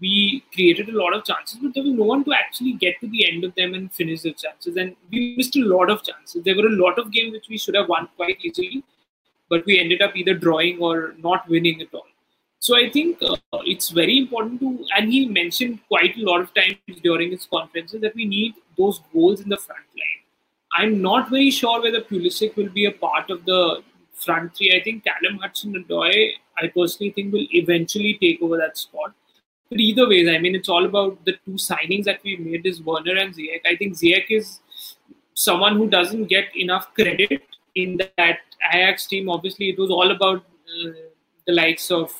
We 0.00 0.42
created 0.52 0.88
a 0.88 0.98
lot 0.98 1.14
of 1.14 1.24
chances, 1.24 1.58
but 1.62 1.72
there 1.72 1.84
was 1.84 1.92
no 1.92 2.02
one 2.04 2.24
to 2.24 2.32
actually 2.32 2.72
get 2.72 2.98
to 3.00 3.06
the 3.08 3.30
end 3.30 3.44
of 3.44 3.54
them 3.54 3.74
and 3.74 3.92
finish 3.92 4.22
the 4.22 4.32
chances. 4.32 4.76
And 4.76 4.96
we 5.12 5.36
missed 5.36 5.54
a 5.56 5.60
lot 5.60 5.88
of 5.88 6.02
chances. 6.02 6.42
There 6.42 6.56
were 6.56 6.66
a 6.66 6.76
lot 6.84 6.98
of 6.98 7.12
games 7.12 7.32
which 7.32 7.48
we 7.48 7.58
should 7.58 7.76
have 7.76 7.88
won 7.88 8.08
quite 8.16 8.38
easily, 8.44 8.82
but 9.48 9.64
we 9.66 9.78
ended 9.78 10.02
up 10.02 10.16
either 10.16 10.34
drawing 10.34 10.78
or 10.80 11.14
not 11.18 11.48
winning 11.48 11.80
at 11.80 11.92
all. 11.92 12.06
So 12.58 12.76
I 12.76 12.88
think 12.90 13.18
uh, 13.22 13.36
it's 13.64 13.90
very 13.90 14.18
important 14.18 14.60
to, 14.60 14.84
and 14.96 15.12
he 15.12 15.28
mentioned 15.28 15.80
quite 15.86 16.16
a 16.16 16.22
lot 16.22 16.40
of 16.40 16.54
times 16.54 16.78
during 17.02 17.30
his 17.30 17.46
conferences 17.46 18.00
that 18.00 18.14
we 18.14 18.24
need 18.24 18.54
those 18.78 19.00
goals 19.12 19.42
in 19.42 19.50
the 19.50 19.58
front 19.58 19.86
line. 19.96 20.22
I'm 20.72 21.02
not 21.02 21.28
very 21.28 21.50
sure 21.50 21.82
whether 21.82 22.00
Pulisic 22.00 22.56
will 22.56 22.70
be 22.70 22.86
a 22.86 22.92
part 22.92 23.30
of 23.30 23.44
the 23.44 23.82
front 24.14 24.56
three. 24.56 24.72
I 24.74 24.82
think 24.82 25.04
Callum 25.04 25.38
Hudson-Odoi, 25.38 26.30
I 26.56 26.68
personally 26.68 27.12
think 27.12 27.32
will 27.32 27.46
eventually 27.50 28.18
take 28.20 28.40
over 28.40 28.56
that 28.56 28.78
spot. 28.78 29.12
But 29.68 29.80
either 29.80 30.08
ways, 30.08 30.28
I 30.28 30.38
mean, 30.38 30.54
it's 30.54 30.68
all 30.68 30.84
about 30.84 31.24
the 31.24 31.32
two 31.44 31.52
signings 31.52 32.04
that 32.04 32.20
we 32.24 32.36
made 32.36 32.64
is 32.64 32.82
Werner 32.82 33.16
and 33.16 33.34
Ziyech. 33.34 33.60
I 33.66 33.76
think 33.76 33.94
Ziyech 33.94 34.26
is 34.30 34.60
someone 35.34 35.76
who 35.76 35.88
doesn't 35.88 36.26
get 36.26 36.56
enough 36.56 36.94
credit 36.94 37.42
in 37.74 37.98
that 38.16 38.38
Ajax 38.72 39.06
team. 39.06 39.28
Obviously, 39.28 39.70
it 39.70 39.78
was 39.78 39.90
all 39.90 40.10
about 40.10 40.38
uh, 40.38 40.90
the 41.46 41.52
likes 41.52 41.90
of 41.90 42.10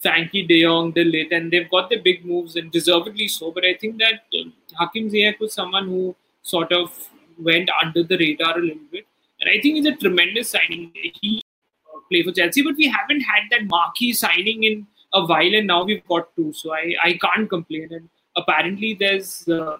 Frankie 0.00 0.46
De 0.46 0.62
Jong, 0.62 0.92
De 0.92 1.04
Ligt, 1.04 1.32
and 1.36 1.50
they've 1.50 1.70
got 1.70 1.90
their 1.90 2.00
big 2.00 2.24
moves 2.24 2.56
and 2.56 2.70
deservedly 2.72 3.28
so. 3.28 3.50
But 3.50 3.64
I 3.64 3.74
think 3.74 3.98
that 3.98 4.24
uh, 4.34 4.48
Hakim 4.78 5.10
Ziyech 5.10 5.38
was 5.38 5.52
someone 5.52 5.86
who 5.86 6.16
sort 6.42 6.72
of 6.72 7.08
went 7.38 7.68
under 7.82 8.02
the 8.02 8.16
radar 8.16 8.58
a 8.58 8.62
little 8.62 8.88
bit. 8.90 9.06
And 9.40 9.50
I 9.50 9.60
think 9.60 9.76
he's 9.76 9.86
a 9.86 9.96
tremendous 9.96 10.50
signing. 10.50 10.90
He 10.94 11.42
uh, 11.86 12.00
play 12.10 12.22
for 12.22 12.32
Chelsea, 12.32 12.62
but 12.62 12.76
we 12.76 12.88
haven't 12.88 13.20
had 13.20 13.42
that 13.50 13.66
marquee 13.66 14.12
signing 14.12 14.64
in 14.64 14.86
a 15.12 15.24
while, 15.24 15.54
and 15.54 15.66
now 15.66 15.84
we've 15.84 16.06
got 16.06 16.34
two. 16.36 16.52
So 16.52 16.72
I, 16.72 16.94
I 17.02 17.12
can't 17.14 17.48
complain. 17.48 17.88
And 17.90 18.08
apparently, 18.36 18.94
there's 18.98 19.46
uh, 19.48 19.78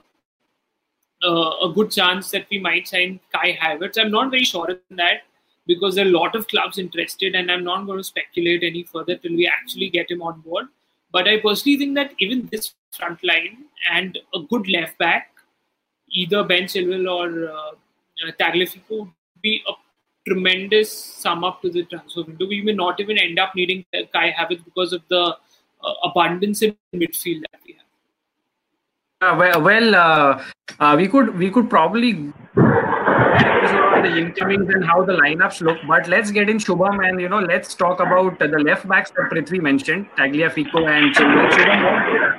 uh, 1.22 1.50
a 1.62 1.72
good 1.74 1.90
chance 1.90 2.30
that 2.30 2.46
we 2.50 2.58
might 2.58 2.88
sign 2.88 3.20
Kai 3.32 3.58
Havertz. 3.60 3.98
I'm 3.98 4.10
not 4.10 4.30
very 4.30 4.44
sure 4.44 4.68
in 4.70 4.96
that 4.96 5.22
because 5.70 5.94
there 5.94 6.04
are 6.04 6.08
a 6.08 6.18
lot 6.18 6.34
of 6.34 6.46
clubs 6.48 6.78
interested, 6.78 7.34
and 7.34 7.50
I'm 7.50 7.64
not 7.64 7.86
going 7.86 7.98
to 7.98 8.04
speculate 8.04 8.62
any 8.62 8.82
further 8.92 9.16
till 9.16 9.36
we 9.40 9.46
actually 9.46 9.88
get 9.88 10.10
him 10.10 10.22
on 10.22 10.40
board. 10.40 10.66
But 11.12 11.28
I 11.28 11.38
personally 11.40 11.78
think 11.78 11.94
that 11.94 12.12
even 12.18 12.48
this 12.52 12.74
front 12.96 13.22
line 13.24 13.64
and 13.92 14.18
a 14.34 14.40
good 14.50 14.68
left 14.68 14.98
back, 14.98 15.30
either 16.10 16.42
Ben 16.44 16.64
Chilwell 16.64 17.06
or 17.18 17.28
uh, 17.50 18.32
Tagliafico, 18.40 18.98
would 19.00 19.42
be 19.42 19.62
a 19.68 19.72
tremendous 20.28 20.92
sum 20.92 21.44
up 21.44 21.62
to 21.62 21.70
the 21.70 21.84
transfer 21.84 22.22
window. 22.22 22.46
We 22.46 22.62
may 22.62 22.72
not 22.72 23.00
even 23.00 23.18
end 23.18 23.38
up 23.38 23.54
needing 23.54 23.84
Kai 24.12 24.32
Havertz 24.32 24.64
because 24.64 24.92
of 24.92 25.02
the 25.08 25.36
uh, 25.82 25.94
abundance 26.04 26.62
in 26.62 26.76
midfield 26.94 27.42
that 27.52 27.60
we 27.66 27.78
have. 27.78 27.86
Uh, 29.22 29.36
well, 29.38 29.62
well 29.62 29.94
uh, 29.94 30.44
uh, 30.78 30.94
we 30.96 31.08
could 31.08 31.36
we 31.38 31.50
could 31.50 31.68
probably 31.70 32.12
the 34.02 34.16
incomings 34.16 34.68
and 34.74 34.84
how 34.84 35.04
the 35.04 35.14
lineups 35.14 35.60
look. 35.60 35.78
But 35.86 36.08
let's 36.08 36.30
get 36.30 36.48
in 36.48 36.58
Shubham 36.58 37.06
and 37.06 37.20
you 37.20 37.28
know 37.28 37.40
let's 37.40 37.74
talk 37.74 38.00
about 38.00 38.38
the 38.38 38.48
left 38.48 38.88
backs 38.88 39.10
that 39.10 39.30
Prithvi 39.30 39.60
mentioned, 39.60 40.08
Tagliafico 40.16 40.88
and 40.88 41.14
Chilwell. 41.14 41.50
Shubham, 41.56 42.30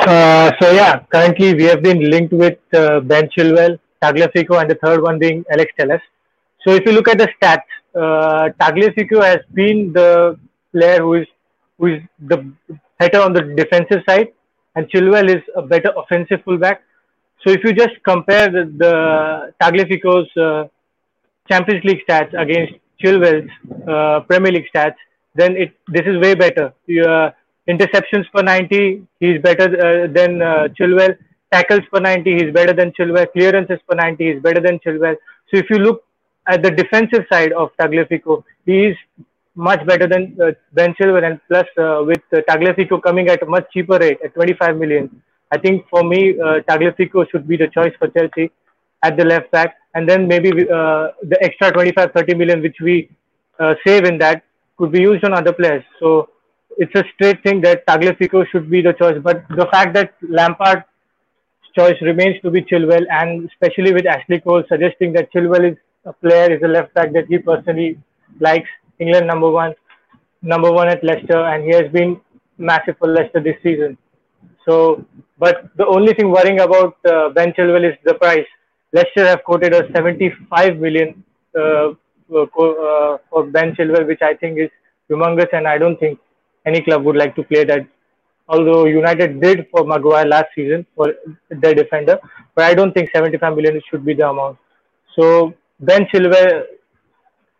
uh, 0.00 0.52
so 0.60 0.70
yeah, 0.70 1.00
currently 1.10 1.54
we 1.54 1.64
have 1.64 1.82
been 1.82 2.10
linked 2.10 2.32
with 2.32 2.58
uh, 2.72 3.00
Ben 3.00 3.28
Chilwell, 3.36 3.78
Tagliafico, 4.02 4.60
and 4.60 4.70
the 4.70 4.76
third 4.76 5.02
one 5.02 5.18
being 5.18 5.44
Alex 5.50 5.72
Telles. 5.78 6.00
So 6.64 6.72
if 6.72 6.84
you 6.86 6.92
look 6.92 7.08
at 7.08 7.18
the 7.18 7.28
stats, 7.40 7.62
uh, 7.94 8.50
Tagliafico 8.60 9.22
has 9.22 9.38
been 9.52 9.92
the 9.92 10.38
player 10.72 11.00
who 11.00 11.14
is 11.14 11.26
who 11.78 11.86
is 11.86 12.02
the 12.20 12.50
better 12.98 13.20
on 13.20 13.32
the 13.32 13.42
defensive 13.42 14.02
side, 14.08 14.28
and 14.76 14.88
Chilwell 14.88 15.28
is 15.28 15.42
a 15.56 15.62
better 15.62 15.92
offensive 15.96 16.42
fullback. 16.44 16.82
So 17.48 17.54
if 17.54 17.64
you 17.64 17.72
just 17.72 17.94
compare 18.04 18.50
the, 18.50 18.64
the 18.76 19.54
Tagliafico's 19.58 20.28
uh, 20.36 20.68
Champions 21.50 21.82
League 21.82 22.02
stats 22.06 22.38
against 22.38 22.74
Chilwell's 23.02 23.48
uh, 23.88 24.20
Premier 24.28 24.52
League 24.52 24.66
stats, 24.70 24.96
then 25.34 25.56
it 25.56 25.72
this 25.88 26.02
is 26.04 26.18
way 26.18 26.34
better. 26.34 26.74
Uh, 26.90 27.30
interceptions 27.66 28.26
per 28.34 28.42
90, 28.42 29.02
he's 29.20 29.40
better 29.40 29.64
uh, 29.64 30.08
than 30.12 30.42
uh, 30.42 30.68
Chilwell. 30.78 31.16
Tackles 31.50 31.86
per 31.90 32.00
90, 32.00 32.34
he's 32.38 32.52
better 32.52 32.74
than 32.74 32.92
Chilwell. 32.92 33.32
Clearances 33.32 33.78
per 33.88 33.96
90, 33.96 34.30
he's 34.30 34.42
better 34.42 34.60
than 34.60 34.78
Chilwell. 34.80 35.16
So 35.50 35.56
if 35.56 35.70
you 35.70 35.78
look 35.78 36.04
at 36.46 36.62
the 36.62 36.70
defensive 36.70 37.24
side 37.32 37.52
of 37.52 37.70
Tagliafico, 37.80 38.44
he 38.66 38.88
is 38.88 38.96
much 39.54 39.86
better 39.86 40.06
than 40.06 40.36
uh, 40.38 40.52
Ben 40.74 40.92
Chilwell, 41.00 41.24
and 41.24 41.40
plus 41.48 41.66
with 42.04 42.20
Tagliafico 42.30 43.02
coming 43.02 43.28
at 43.28 43.42
a 43.42 43.46
much 43.46 43.64
cheaper 43.72 43.96
rate 43.96 44.18
at 44.22 44.34
25 44.34 44.76
million, 44.76 45.22
I 45.50 45.58
think 45.58 45.86
for 45.88 46.02
me, 46.04 46.38
uh, 46.38 46.60
Tagliafico 46.68 47.28
should 47.30 47.48
be 47.48 47.56
the 47.56 47.68
choice 47.68 47.92
for 47.98 48.08
Chelsea 48.08 48.50
at 49.02 49.16
the 49.16 49.24
left 49.24 49.50
back. 49.50 49.76
And 49.94 50.08
then 50.08 50.28
maybe 50.28 50.50
uh, 50.50 51.08
the 51.22 51.38
extra 51.40 51.72
25, 51.72 52.12
30 52.12 52.34
million 52.34 52.62
which 52.62 52.76
we 52.80 53.08
uh, 53.58 53.74
save 53.86 54.04
in 54.04 54.18
that 54.18 54.44
could 54.76 54.92
be 54.92 55.00
used 55.00 55.24
on 55.24 55.32
other 55.32 55.52
players. 55.52 55.84
So 55.98 56.30
it's 56.76 56.94
a 56.94 57.04
straight 57.14 57.42
thing 57.42 57.60
that 57.62 57.86
Tagliafico 57.86 58.46
should 58.48 58.70
be 58.70 58.82
the 58.82 58.92
choice. 58.92 59.18
But 59.22 59.44
the 59.48 59.66
fact 59.72 59.94
that 59.94 60.14
Lampard's 60.22 60.84
choice 61.76 62.00
remains 62.02 62.40
to 62.42 62.50
be 62.50 62.62
Chilwell, 62.62 63.04
and 63.10 63.48
especially 63.50 63.92
with 63.92 64.06
Ashley 64.06 64.40
Cole 64.40 64.62
suggesting 64.68 65.12
that 65.14 65.32
Chilwell 65.32 65.72
is 65.72 65.78
a 66.04 66.12
player, 66.12 66.54
is 66.54 66.62
a 66.62 66.68
left 66.68 66.94
back 66.94 67.12
that 67.12 67.26
he 67.26 67.38
personally 67.38 67.98
likes, 68.40 68.68
England 68.98 69.26
number 69.26 69.50
one, 69.50 69.74
number 70.42 70.70
one 70.72 70.88
at 70.88 71.02
Leicester, 71.02 71.40
and 71.40 71.64
he 71.64 71.70
has 71.70 71.90
been 71.92 72.20
massive 72.58 72.96
for 72.98 73.08
Leicester 73.08 73.40
this 73.40 73.56
season. 73.62 73.96
So, 74.68 75.04
but 75.38 75.70
the 75.76 75.86
only 75.86 76.12
thing 76.12 76.30
worrying 76.30 76.60
about 76.60 76.96
uh, 77.06 77.30
Ben 77.30 77.52
Chilwell 77.52 77.90
is 77.90 77.96
the 78.04 78.14
price. 78.14 78.46
Leicester 78.92 79.26
have 79.26 79.42
quoted 79.44 79.72
a 79.72 79.90
75 79.92 80.78
million 80.78 81.24
uh, 81.58 81.88
uh, 81.88 83.16
for 83.30 83.46
Ben 83.50 83.74
Chilwell, 83.74 84.06
which 84.06 84.20
I 84.20 84.34
think 84.34 84.58
is 84.58 84.70
humongous, 85.10 85.48
and 85.54 85.66
I 85.66 85.78
don't 85.78 85.98
think 85.98 86.18
any 86.66 86.82
club 86.82 87.04
would 87.04 87.16
like 87.16 87.34
to 87.36 87.42
play 87.44 87.64
that. 87.64 87.86
Although 88.48 88.84
United 88.86 89.40
did 89.40 89.66
for 89.70 89.84
Maguire 89.84 90.26
last 90.26 90.48
season 90.54 90.84
for 90.94 91.14
their 91.50 91.74
defender, 91.74 92.18
but 92.54 92.64
I 92.64 92.74
don't 92.74 92.92
think 92.92 93.10
75 93.14 93.56
million 93.56 93.80
should 93.90 94.04
be 94.04 94.14
the 94.14 94.28
amount. 94.28 94.58
So 95.16 95.54
Ben 95.80 96.06
Chilwell 96.12 96.64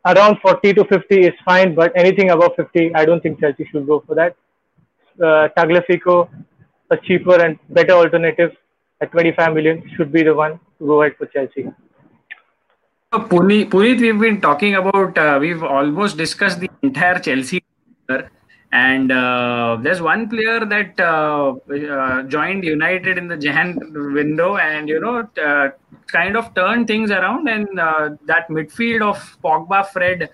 around 0.07 0.38
40 0.43 0.75
to 0.75 0.85
50 0.85 1.21
is 1.27 1.35
fine, 1.45 1.75
but 1.75 1.93
anything 1.97 2.31
above 2.31 2.53
50, 2.57 2.95
I 2.95 3.05
don't 3.07 3.23
think 3.23 3.41
Chelsea 3.41 3.67
should 3.71 3.87
go 3.87 4.03
for 4.07 4.15
that. 4.15 4.37
Uh, 5.21 5.49
Tagliafico, 5.57 6.29
a 6.90 6.97
cheaper 6.97 7.37
and 7.37 7.59
better 7.71 7.92
alternative 7.92 8.57
at 9.00 9.12
25 9.12 9.54
million 9.54 9.90
should 9.97 10.12
be 10.12 10.23
the 10.23 10.35
one 10.35 10.59
to 10.78 10.87
go 10.87 11.02
ahead 11.02 11.16
for 11.16 11.26
Chelsea. 11.26 11.71
Uh, 13.11 13.21
Puneet, 13.21 13.73
we've 13.73 14.21
been 14.21 14.40
talking 14.40 14.75
about, 14.75 15.16
uh, 15.16 15.38
we've 15.40 15.62
almost 15.62 16.16
discussed 16.16 16.61
the 16.61 16.68
entire 16.83 17.18
Chelsea. 17.18 17.62
And 18.71 19.11
uh, 19.11 19.78
there's 19.80 20.02
one 20.02 20.28
player 20.28 20.64
that 20.66 21.00
uh, 21.00 21.54
uh, 21.73 22.23
joined 22.25 22.64
United 22.64 23.16
in 23.16 23.26
the 23.26 23.37
Jan 23.37 23.78
window 23.95 24.59
and, 24.59 24.90
you 24.90 25.00
know, 25.00 25.26
uh, 25.42 25.71
kind 26.09 26.37
of 26.37 26.54
turned 26.54 26.87
things 26.87 27.11
around. 27.11 27.49
And 27.49 27.66
that 27.78 28.47
midfield 28.50 29.09
of 29.09 29.38
Pogba, 29.42 29.87
Fred, 29.87 30.28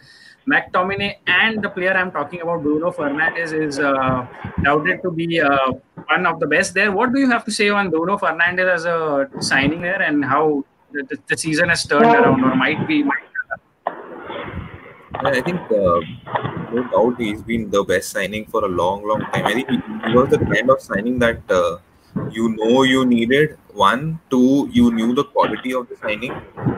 McTominay, 0.51 1.17
and 1.27 1.63
the 1.63 1.69
player 1.69 1.93
I'm 1.93 2.11
talking 2.11 2.43
about, 2.43 2.63
Bruno 2.63 2.91
Fernandes, 2.91 3.53
is 3.53 3.79
doubted 4.63 5.03
to 5.03 5.11
be 5.11 5.41
one 5.41 6.27
of 6.27 6.41
the 6.41 6.47
best 6.47 6.75
there. 6.75 6.93
What 6.93 7.13
do 7.13 7.21
you 7.21 7.31
have 7.31 7.45
to 7.45 7.51
say 7.51 7.71
on 7.71 7.91
Bruno 7.91 8.19
Fernandes 8.19 8.69
as 8.73 8.85
a 8.85 9.29
signing 9.41 9.81
there 9.83 10.03
and 10.03 10.25
how 10.25 10.65
the, 10.93 11.19
the 11.29 11.37
season 11.37 11.69
has 11.71 11.87
turned 11.87 12.05
around 12.05 12.45
or 12.45 12.55
might 12.55 12.87
be? 12.87 13.03
Might 13.03 13.25
I 15.17 15.41
think 15.41 15.61
uh, 15.71 16.01
no 16.73 16.89
doubt 16.91 17.21
he's 17.21 17.41
been 17.43 17.71
the 17.71 17.83
best 17.85 18.11
signing 18.11 18.47
for 18.47 18.65
a 18.65 18.69
long, 18.69 19.07
long 19.07 19.21
time. 19.21 19.47
I 19.47 19.55
think 19.55 19.71
he, 19.71 19.77
he 19.77 20.15
was 20.15 20.29
the 20.29 20.39
kind 20.39 20.69
of 20.71 20.81
signing 20.81 21.19
that 21.21 21.41
uh, 21.49 21.79
you 22.31 22.49
know 22.57 22.83
you 22.83 23.05
needed. 23.05 23.59
One, 23.73 24.21
two, 24.31 24.69
you 24.73 24.93
knew 24.93 25.15
the 25.15 25.25
quality 25.25 25.75
of 25.75 25.89
the 25.89 25.97
signing. 25.97 26.33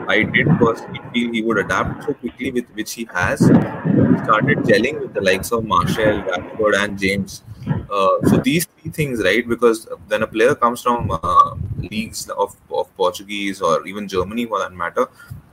I 0.07 0.23
did 0.23 0.47
personally 0.57 0.99
feel 1.13 1.31
he 1.31 1.41
would 1.43 1.59
adapt 1.59 2.05
so 2.05 2.13
quickly 2.13 2.51
with 2.51 2.67
which 2.73 2.93
he 2.93 3.07
has. 3.13 3.39
Started 3.39 4.57
gelling 4.69 4.99
with 4.99 5.13
the 5.13 5.21
likes 5.21 5.51
of 5.51 5.65
Martial, 5.65 6.21
Rashford, 6.23 6.75
and 6.83 6.97
James. 6.97 7.43
Uh, 7.67 8.17
so 8.27 8.37
these 8.37 8.65
three 8.65 8.91
things, 8.91 9.23
right? 9.23 9.47
Because 9.47 9.87
when 10.07 10.23
a 10.23 10.27
player 10.27 10.55
comes 10.55 10.81
from 10.81 11.11
uh, 11.11 11.55
leagues 11.77 12.29
of, 12.29 12.55
of 12.71 12.95
Portuguese 12.97 13.61
or 13.61 13.85
even 13.85 14.07
Germany, 14.07 14.45
for 14.45 14.59
that 14.59 14.73
matter, 14.73 15.07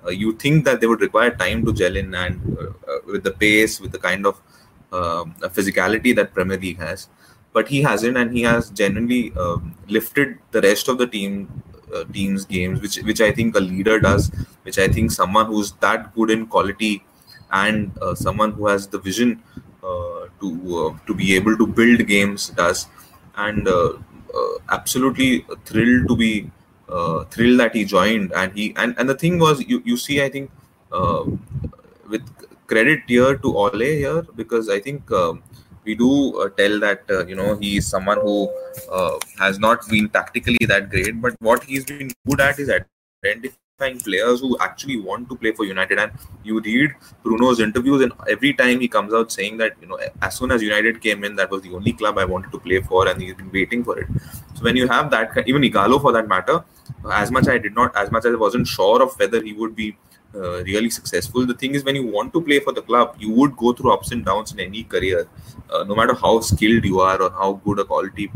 uh, 0.06 0.10
you 0.10 0.32
think 0.34 0.64
that 0.64 0.80
they 0.80 0.86
would 0.86 1.00
require 1.00 1.30
time 1.30 1.64
to 1.64 1.72
gel 1.72 1.96
in 1.96 2.14
and 2.14 2.56
uh, 2.58 2.90
uh, 2.90 2.98
with 3.06 3.22
the 3.22 3.32
pace, 3.32 3.80
with 3.80 3.92
the 3.92 3.98
kind 3.98 4.26
of 4.26 4.40
um, 4.92 5.34
physicality 5.42 6.14
that 6.14 6.32
Premier 6.32 6.58
League 6.58 6.78
has. 6.78 7.08
But 7.54 7.68
he 7.68 7.80
hasn't, 7.82 8.18
and 8.18 8.36
he 8.36 8.42
has 8.42 8.68
genuinely 8.70 9.32
um, 9.38 9.74
lifted 9.88 10.38
the 10.50 10.60
rest 10.60 10.88
of 10.88 10.98
the 10.98 11.06
team 11.06 11.62
uh, 11.94 12.04
team's 12.12 12.44
games, 12.44 12.80
which 12.82 12.96
which 13.08 13.20
I 13.20 13.30
think 13.30 13.56
a 13.56 13.60
leader 13.60 14.00
does, 14.00 14.30
which 14.64 14.78
I 14.78 14.88
think 14.88 15.12
someone 15.12 15.46
who's 15.46 15.72
that 15.84 16.14
good 16.14 16.30
in 16.30 16.46
quality 16.46 17.04
and 17.52 17.96
uh, 18.02 18.14
someone 18.14 18.52
who 18.52 18.66
has 18.66 18.88
the 18.88 18.98
vision 18.98 19.42
uh, 19.82 20.26
to 20.40 20.48
uh, 20.78 21.06
to 21.06 21.14
be 21.14 21.34
able 21.36 21.56
to 21.56 21.66
build 21.66 22.06
games 22.08 22.48
does, 22.50 22.86
and 23.36 23.68
uh, 23.68 23.92
absolutely 24.70 25.46
thrilled 25.64 26.08
to 26.08 26.16
be 26.16 26.50
thrilled 27.30 27.60
that 27.60 27.74
he 27.74 27.84
joined. 27.84 28.32
And 28.32 28.52
he 28.52 28.74
and 28.76 28.98
and 28.98 29.08
the 29.08 29.14
thing 29.14 29.38
was, 29.38 29.64
you 29.64 29.80
you 29.84 29.96
see, 29.96 30.22
I 30.22 30.28
think 30.28 30.50
with 32.08 32.26
credit 32.66 33.02
here 33.06 33.36
to 33.36 33.56
Ole 33.56 33.78
here 33.78 34.22
because 34.34 34.68
I 34.68 34.80
think 34.80 35.10
we 35.84 35.94
do 35.94 36.40
uh, 36.40 36.48
tell 36.50 36.80
that 36.80 37.02
uh, 37.10 37.26
you 37.26 37.34
know 37.34 37.56
he 37.56 37.76
is 37.78 37.86
someone 37.86 38.20
who 38.20 38.50
uh, 38.90 39.18
has 39.38 39.58
not 39.58 39.86
been 39.88 40.08
tactically 40.08 40.66
that 40.66 40.90
great, 40.90 41.20
but 41.20 41.34
what 41.40 41.64
he's 41.64 41.84
been 41.84 42.10
good 42.26 42.40
at 42.40 42.58
is 42.58 42.70
identifying 42.70 43.98
players 44.00 44.40
who 44.40 44.56
actually 44.60 44.98
want 44.98 45.28
to 45.28 45.36
play 45.36 45.52
for 45.52 45.64
United. 45.64 45.98
And 45.98 46.12
you 46.42 46.60
read 46.60 46.92
Bruno's 47.24 47.60
interviews, 47.60 48.02
and 48.02 48.12
every 48.28 48.52
time 48.54 48.80
he 48.80 48.88
comes 48.88 49.12
out 49.12 49.32
saying 49.32 49.58
that 49.58 49.74
you 49.80 49.88
know 49.88 49.98
as 50.22 50.36
soon 50.36 50.50
as 50.50 50.62
United 50.62 51.00
came 51.00 51.24
in, 51.24 51.36
that 51.36 51.50
was 51.50 51.62
the 51.62 51.74
only 51.74 51.92
club 51.92 52.18
I 52.18 52.24
wanted 52.24 52.52
to 52.52 52.58
play 52.58 52.80
for, 52.80 53.08
and 53.08 53.20
he's 53.20 53.34
been 53.34 53.52
waiting 53.52 53.84
for 53.84 53.98
it. 53.98 54.06
So 54.54 54.62
when 54.62 54.76
you 54.76 54.88
have 54.88 55.10
that, 55.10 55.46
even 55.46 55.62
Ighalo 55.62 56.00
for 56.00 56.12
that 56.12 56.28
matter, 56.28 56.64
as 57.12 57.30
much 57.30 57.48
I 57.48 57.58
did 57.58 57.74
not, 57.74 57.96
as 57.96 58.10
much 58.10 58.24
as 58.24 58.32
I 58.32 58.36
wasn't 58.36 58.66
sure 58.66 59.02
of 59.02 59.18
whether 59.18 59.42
he 59.42 59.52
would 59.52 59.74
be 59.74 59.96
uh, 60.34 60.64
really 60.64 60.90
successful. 60.90 61.46
The 61.46 61.54
thing 61.54 61.74
is, 61.74 61.84
when 61.84 61.94
you 61.94 62.06
want 62.06 62.32
to 62.32 62.40
play 62.40 62.60
for 62.60 62.72
the 62.72 62.82
club, 62.82 63.16
you 63.18 63.30
would 63.30 63.56
go 63.56 63.72
through 63.72 63.92
ups 63.92 64.10
and 64.12 64.24
downs 64.24 64.52
in 64.52 64.60
any 64.60 64.84
career, 64.84 65.28
uh, 65.70 65.84
no 65.84 65.94
matter 65.94 66.14
how 66.14 66.40
skilled 66.40 66.84
you 66.84 67.00
are 67.00 67.20
or 67.22 67.30
how 67.30 67.52
good 67.64 67.78
a 67.78 67.84
quality 67.84 68.30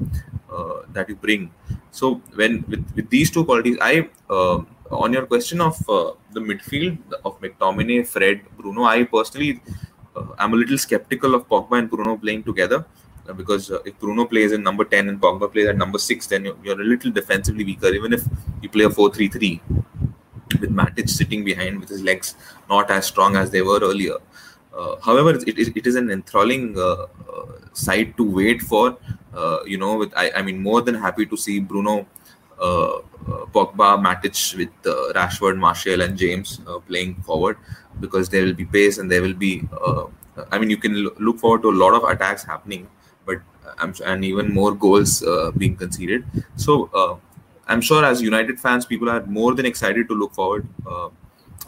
uh, 0.53 0.83
that 0.93 1.09
you 1.09 1.17
bring. 1.17 1.51
So, 1.91 2.23
when 2.35 2.65
with, 2.69 2.85
with 2.95 3.11
these 3.11 3.31
two 3.31 3.45
qualities, 3.45 3.79
I 3.81 4.09
uh, 4.31 4.63
on 4.91 5.13
your 5.13 5.27
question 5.27 5.61
of 5.61 5.77
uh, 5.89 6.13
the 6.33 6.41
midfield 6.41 6.99
of 7.25 7.41
McTominay, 7.41 8.07
Fred, 8.07 8.43
Bruno, 8.57 8.85
I 8.85 9.05
personally 9.05 9.61
am 10.39 10.53
a 10.53 10.57
little 10.57 10.79
skeptical 10.79 11.35
of 11.35 11.49
Pogba 11.49 11.79
and 11.79 11.91
Bruno 11.91 12.17
playing 12.17 12.43
together 12.43 12.85
because 13.37 13.71
if 13.85 13.99
Bruno 13.99 14.25
plays 14.25 14.53
in 14.53 14.63
number 14.63 14.85
10 14.85 15.09
and 15.09 15.21
Pogba 15.21 15.53
plays 15.53 15.67
at 15.67 15.77
number 15.77 15.99
6, 15.99 16.27
then 16.29 16.47
you're, 16.47 16.57
you're, 16.65 16.81
a 16.81 16.85
little 16.85 17.11
defensively 17.11 17.65
weaker, 17.65 17.89
even 17.89 18.13
if 18.15 18.23
you 18.63 18.69
play 18.69 18.85
a 18.85 18.91
4 18.91 19.13
3 19.13 19.29
3 19.29 19.61
with 20.55 20.71
Matic 20.71 21.09
sitting 21.09 21.45
behind 21.45 21.81
with 21.81 21.89
his 21.89 22.03
legs 22.03 22.35
not 22.69 22.91
as 22.91 23.07
strong 23.07 23.37
as 23.37 23.51
they 23.51 23.63
were 23.63 23.81
earlier. 23.81 24.17
Uh, 24.79 24.97
however, 25.01 25.31
it 25.31 25.59
is, 25.59 25.69
it 25.75 25.87
is 25.87 25.97
an 25.97 26.11
enthralling 26.11 26.79
uh, 26.79 27.07
uh, 27.33 27.47
sight 27.73 28.17
to 28.17 28.23
wait 28.23 28.63
for. 28.63 28.97
Uh, 29.35 29.59
you 29.65 29.79
know, 29.79 29.97
with 29.97 30.13
I, 30.17 30.31
I 30.37 30.43
mean, 30.43 30.63
more 30.63 30.83
than 30.83 30.95
happy 30.95 31.27
to 31.27 31.37
see 31.37 31.59
Bruno, 31.59 32.07
uh, 32.61 32.99
Pogba, 33.53 33.99
Matic 33.99 34.57
with 34.57 34.71
Rashford, 35.15 35.59
Martial, 35.59 36.03
and 36.03 36.17
James 36.17 36.61
playing 36.87 37.17
forward 37.23 37.57
because 38.01 38.29
there 38.29 38.45
will 38.45 38.55
be 38.55 38.65
pace 38.65 38.99
and 38.99 39.11
there 39.11 39.23
will 39.23 39.35
be. 39.35 39.69
I 40.53 40.59
mean, 40.59 40.71
you 40.71 40.77
can 40.77 40.95
look 41.19 41.39
forward 41.41 41.63
to 41.63 41.71
a 41.71 41.77
lot 41.85 41.95
of 41.95 42.05
attacks 42.05 42.45
happening, 42.45 42.89
but 43.27 43.41
and 44.05 44.25
even 44.25 44.53
more 44.53 44.75
goals 44.75 45.25
being 45.57 45.77
conceded. 45.77 46.25
So 46.57 47.21
I'm 47.69 47.81
sure 47.81 48.05
as 48.05 48.23
United 48.23 48.59
fans, 48.59 48.87
people 48.87 49.09
are 49.11 49.25
more 49.27 49.55
than 49.55 49.67
excited 49.67 50.09
to 50.09 50.15
look 50.15 50.35
forward. 50.35 50.67
Uh, 50.87 51.11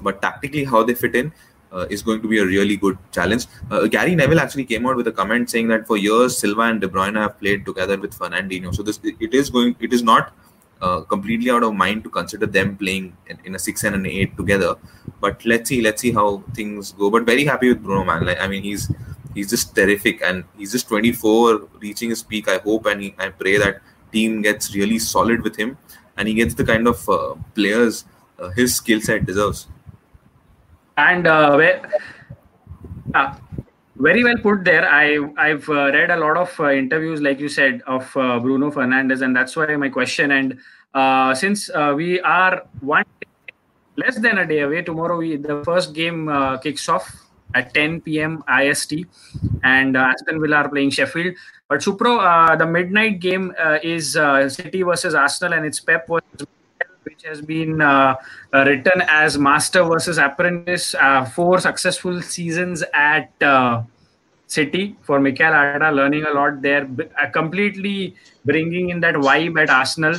but 0.00 0.23
tactically, 0.23 0.64
how 0.64 0.83
they 0.83 0.95
fit 0.95 1.14
in 1.14 1.33
uh, 1.73 1.87
is 1.90 2.02
going 2.02 2.23
to 2.23 2.28
be 2.28 2.38
a 2.38 2.45
really 2.45 2.76
good 2.76 2.99
challenge. 3.12 3.47
Uh, 3.71 3.87
Gary 3.87 4.14
Neville 4.14 4.40
actually 4.40 4.64
came 4.64 4.87
out 4.87 4.97
with 4.97 5.07
a 5.09 5.12
comment 5.12 5.50
saying 5.50 5.69
that 5.69 5.87
for 5.87 5.97
years 5.97 6.38
Silva 6.38 6.62
and 6.62 6.80
De 6.80 6.88
Bruyne 6.88 7.16
have 7.16 7.38
played 7.38 7.64
together 7.64 7.99
with 7.99 8.19
Fernandinho. 8.19 8.75
So 8.75 8.83
this 8.83 8.99
it 9.04 9.35
is 9.35 9.50
going. 9.50 9.76
It 9.80 9.92
is 9.92 10.02
not 10.02 10.33
uh, 10.80 11.02
completely 11.02 11.50
out 11.50 11.62
of 11.62 11.75
mind 11.75 12.04
to 12.04 12.11
consider 12.11 12.47
them 12.47 12.76
playing 12.76 13.17
in, 13.26 13.39
in, 13.45 13.54
a 13.54 13.58
six 13.58 13.84
and 13.84 13.95
an 13.95 14.06
eight 14.06 14.36
together. 14.36 14.76
But 15.21 15.45
let's 15.45 15.69
see, 15.69 15.82
let's 15.82 16.00
see 16.00 16.13
how 16.13 16.43
things 16.54 16.93
go. 16.93 17.10
But 17.10 17.25
very 17.25 17.45
happy 17.45 17.69
with 17.69 17.82
Bruno, 17.82 18.04
man. 18.04 18.25
Like 18.25 18.41
I 18.41 18.49
mean, 18.49 18.63
he's 18.63 18.91
he's 19.34 19.50
just 19.50 19.75
terrific, 19.75 20.23
and 20.23 20.45
he's 20.56 20.73
just 20.73 20.89
24, 20.89 21.69
reaching 21.80 22.10
his 22.10 22.23
peak. 22.23 22.49
I 22.49 22.58
hope 22.58 22.86
and 22.86 23.02
he, 23.02 23.15
I 23.19 23.28
pray 23.28 23.58
that 23.58 23.82
team 24.12 24.42
gets 24.42 24.75
really 24.75 24.99
solid 24.99 25.42
with 25.42 25.56
him 25.56 25.76
and 26.16 26.28
he 26.28 26.34
gets 26.34 26.54
the 26.54 26.64
kind 26.64 26.86
of 26.86 27.08
uh, 27.08 27.34
players 27.54 28.04
uh, 28.40 28.49
his 28.50 28.75
skill 28.75 29.00
set 29.00 29.26
deserves. 29.26 29.68
And 30.96 31.26
uh, 31.26 31.54
where, 31.54 31.82
uh, 33.14 33.34
very 33.96 34.25
well 34.25 34.38
put 34.38 34.64
there. 34.64 34.88
I 34.88 35.18
I've 35.36 35.68
uh, 35.68 35.92
read 35.92 36.10
a 36.10 36.16
lot 36.16 36.36
of 36.36 36.58
uh, 36.58 36.70
interviews, 36.70 37.20
like 37.20 37.38
you 37.38 37.49
said, 37.49 37.82
of 37.86 38.10
Bruno 38.14 38.70
Fernandes, 38.70 39.20
and 39.23 39.36
that's 39.36 39.56
why 39.56 39.76
my 39.76 39.90
question. 39.90 40.30
And 40.30 41.36
since 41.36 41.70
we 41.96 42.20
are 42.20 42.62
one 42.80 43.04
less 43.96 44.18
than 44.18 44.38
a 44.38 44.46
day 44.46 44.60
away, 44.60 44.82
tomorrow 44.82 45.18
we 45.18 45.36
the 45.36 45.62
first 45.64 45.92
game 45.94 46.30
kicks 46.62 46.88
off 46.88 47.14
at 47.54 47.75
10 47.75 48.00
p.m. 48.02 48.42
IST, 48.49 49.04
and 49.64 49.96
Aston 49.96 50.40
Villa 50.40 50.56
are 50.56 50.68
playing 50.68 50.90
Sheffield. 50.90 51.34
But 51.71 51.83
Supro, 51.83 52.19
uh, 52.19 52.56
the 52.56 52.67
midnight 52.67 53.21
game 53.21 53.54
uh, 53.56 53.78
is 53.80 54.17
uh, 54.17 54.49
City 54.49 54.83
versus 54.83 55.15
Arsenal, 55.15 55.54
and 55.54 55.65
it's 55.65 55.78
Pep 55.78 56.09
versus 56.09 56.49
which 57.04 57.23
has 57.23 57.41
been 57.41 57.80
uh, 57.80 58.17
uh, 58.52 58.65
written 58.67 59.02
as 59.06 59.39
Master 59.39 59.85
versus 59.85 60.19
Apprentice. 60.19 60.97
four 61.33 61.61
successful 61.61 62.21
seasons 62.23 62.83
at 62.93 63.30
City 64.49 64.97
for 65.02 65.21
Mikel 65.21 65.52
Arteta, 65.52 65.95
learning 65.95 66.25
a 66.25 66.33
lot 66.35 66.61
there, 66.61 66.89
completely 67.33 68.17
bringing 68.45 68.91
in 68.91 68.99
that 69.00 69.15
vibe 69.15 69.63
at 69.63 69.71
Arsenal. 69.71 70.19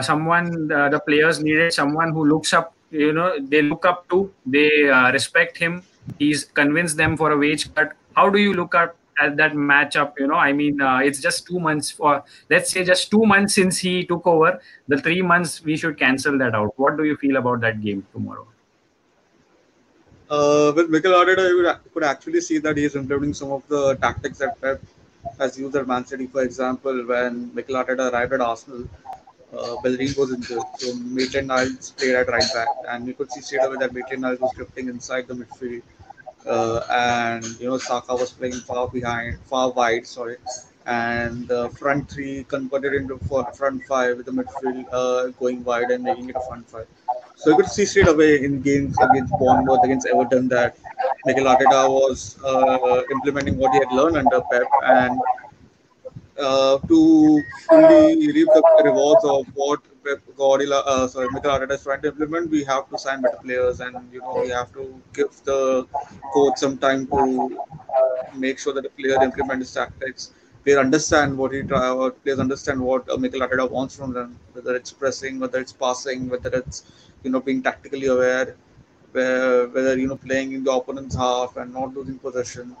someone, 0.00 0.68
the 0.68 1.02
players 1.04 1.42
needed 1.42 1.72
someone 1.72 2.12
who 2.12 2.24
looks 2.24 2.52
up 2.54 2.72
you 2.92 3.10
know 3.10 3.38
they 3.40 3.62
look 3.62 3.86
up 3.86 4.06
to 4.10 4.30
they 4.44 4.86
uh, 4.90 5.10
respect 5.12 5.56
him 5.56 5.82
he's 6.18 6.44
convinced 6.44 6.96
them 6.96 7.16
for 7.16 7.32
a 7.32 7.36
wage 7.36 7.74
cut. 7.74 7.92
How 8.16 8.28
do 8.28 8.38
you 8.38 8.54
look 8.54 8.74
at, 8.74 8.94
at 9.20 9.36
that 9.36 9.52
matchup? 9.52 10.12
You 10.18 10.28
know, 10.28 10.34
I 10.34 10.52
mean, 10.52 10.80
uh, 10.80 10.98
it's 10.98 11.20
just 11.20 11.46
two 11.46 11.60
months 11.60 11.90
for, 11.90 12.24
let's 12.50 12.70
say, 12.70 12.84
just 12.84 13.10
two 13.10 13.24
months 13.24 13.54
since 13.54 13.78
he 13.78 14.04
took 14.06 14.26
over. 14.26 14.60
The 14.88 14.98
three 14.98 15.22
months, 15.22 15.62
we 15.62 15.76
should 15.76 15.98
cancel 15.98 16.38
that 16.38 16.54
out. 16.54 16.78
What 16.78 16.96
do 16.96 17.04
you 17.04 17.16
feel 17.16 17.36
about 17.36 17.60
that 17.60 17.80
game 17.80 18.06
tomorrow? 18.12 18.46
Uh, 20.30 20.72
with 20.74 20.88
Mikel 20.88 21.12
Arteta, 21.12 21.48
you 21.48 21.90
could 21.92 22.04
actually 22.04 22.40
see 22.40 22.58
that 22.58 22.76
he 22.76 22.84
is 22.84 22.96
implementing 22.96 23.34
some 23.34 23.52
of 23.52 23.66
the 23.68 23.96
tactics 23.96 24.38
that 24.38 24.58
Pep 24.60 24.80
has 25.38 25.58
used 25.58 25.76
at 25.76 25.86
Man 25.86 26.06
City. 26.06 26.26
For 26.26 26.42
example, 26.42 27.06
when 27.06 27.54
Mikel 27.54 27.76
Arteta 27.76 28.10
arrived 28.10 28.32
at 28.32 28.40
Arsenal, 28.40 28.88
uh, 29.56 29.76
Bellerin 29.82 30.14
was 30.16 30.32
injured, 30.32 30.62
so 30.78 30.94
Maitland 30.94 31.48
Niles 31.48 31.90
played 31.90 32.14
at 32.14 32.28
right 32.28 32.50
back, 32.54 32.68
and 32.88 33.06
you 33.06 33.12
could 33.12 33.30
see 33.30 33.42
straight 33.42 33.62
away 33.62 33.76
that 33.76 33.92
Maitland 33.92 34.22
Niles 34.22 34.40
was 34.40 34.50
drifting 34.56 34.88
inside 34.88 35.28
the 35.28 35.34
midfield, 35.34 35.82
and 36.46 37.44
you 37.60 37.68
know 37.68 37.78
Saka 37.78 38.14
was 38.14 38.32
playing 38.32 38.54
far 38.54 38.88
behind, 38.88 39.38
far 39.40 39.70
wide, 39.70 40.06
sorry, 40.06 40.36
and 40.86 41.46
the 41.48 41.70
front 41.70 42.10
three 42.10 42.44
converted 42.44 42.94
into 42.94 43.18
front 43.18 43.82
five 43.84 44.16
with 44.16 44.26
the 44.26 44.32
midfield 44.32 44.86
uh, 44.92 45.28
going 45.38 45.62
wide 45.64 45.90
and 45.90 46.02
making 46.04 46.28
it 46.30 46.36
a 46.36 46.40
front 46.48 46.68
five. 46.68 46.86
So 47.36 47.50
you 47.50 47.56
could 47.56 47.66
see 47.66 47.84
straight 47.84 48.08
away 48.08 48.44
in 48.44 48.60
games 48.60 48.96
against 49.00 49.32
Bournemouth, 49.38 49.80
against 49.84 50.06
Everton, 50.06 50.48
that 50.48 50.76
Mikel 51.24 51.44
Arteta 51.44 51.88
was 51.88 52.38
uh, 52.44 53.02
implementing 53.10 53.56
what 53.56 53.72
he 53.72 53.78
had 53.78 53.90
learned 53.92 54.16
under 54.16 54.40
Pep, 54.50 54.66
and 54.84 55.18
uh, 56.38 56.78
to 56.78 57.42
fully 57.68 58.26
reap 58.32 58.48
the 58.54 58.82
rewards 58.84 59.24
of 59.24 59.46
what 59.54 59.80
Guardiola, 60.36 60.80
uh, 60.86 61.06
sorry, 61.06 61.28
Mikel 61.30 61.50
Arteta 61.50 61.72
is 61.72 61.82
trying 61.82 62.02
to 62.02 62.08
implement, 62.08 62.50
we 62.50 62.64
have 62.64 62.88
to 62.90 62.98
sign 62.98 63.22
better 63.22 63.38
players, 63.42 63.80
and 63.80 63.96
you 64.12 64.20
know 64.20 64.40
we 64.42 64.50
have 64.50 64.72
to 64.72 65.00
give 65.12 65.30
the 65.44 65.86
coach 66.34 66.58
some 66.58 66.78
time 66.78 67.06
to 67.06 67.58
make 68.34 68.58
sure 68.58 68.72
that 68.72 68.82
the 68.82 68.90
player 68.90 69.22
implements 69.22 69.72
tactics. 69.72 70.32
Players 70.64 70.78
understand 70.78 71.36
what 71.36 71.52
he 71.52 71.62
try, 71.62 71.88
or 71.90 72.10
players 72.10 72.38
understand 72.38 72.80
what 72.80 73.08
uh, 73.10 73.16
Mikel 73.16 73.40
Arteta 73.40 73.68
wants 73.70 73.96
from 73.96 74.12
them, 74.12 74.38
whether 74.52 74.74
it's 74.76 74.92
pressing, 74.92 75.40
whether 75.40 75.60
it's 75.60 75.72
passing, 75.72 76.28
whether 76.28 76.50
it's 76.50 76.84
you 77.22 77.30
know 77.30 77.40
being 77.40 77.62
tactically 77.62 78.06
aware, 78.06 78.56
where, 79.12 79.68
whether 79.68 79.98
you 79.98 80.06
know 80.06 80.16
playing 80.16 80.52
in 80.52 80.64
the 80.64 80.72
opponent's 80.72 81.16
half 81.16 81.56
and 81.56 81.72
not 81.72 81.94
losing 81.94 82.18
possession 82.18 82.76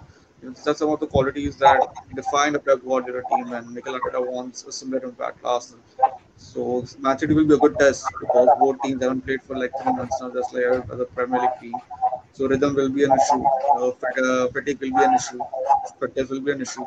that's 0.64 0.78
some 0.80 0.90
of 0.90 1.00
the 1.00 1.06
qualities 1.06 1.56
that 1.56 1.80
define 2.14 2.54
a 2.54 2.58
Pep 2.58 2.80
Guardiola 2.84 3.22
team, 3.30 3.52
and 3.52 3.70
Mikel 3.70 3.98
Arteta 3.98 4.20
wants 4.26 4.64
a 4.64 4.72
similar 4.72 5.04
impact 5.04 5.42
last 5.44 5.76
So 6.36 6.84
Man 6.98 7.18
City 7.18 7.34
will 7.34 7.46
be 7.46 7.54
a 7.54 7.58
good 7.58 7.78
test 7.78 8.04
because 8.20 8.48
both 8.58 8.80
teams 8.82 9.02
haven't 9.02 9.22
played 9.22 9.42
for 9.42 9.56
like 9.56 9.72
three 9.82 9.92
months 9.92 10.20
now, 10.20 10.30
just 10.30 10.52
like 10.52 10.64
as 10.64 11.00
a 11.00 11.04
Premier 11.04 11.40
League 11.40 11.60
team. 11.60 11.74
So 12.32 12.48
rhythm 12.48 12.74
will 12.74 12.88
be 12.88 13.04
an 13.04 13.12
issue, 13.12 13.44
uh, 13.44 14.48
fatigue 14.48 14.80
will 14.80 14.96
be 14.98 15.04
an 15.04 15.14
issue, 15.14 15.38
fitness 16.00 16.30
will 16.30 16.40
be 16.40 16.52
an 16.52 16.62
issue. 16.62 16.86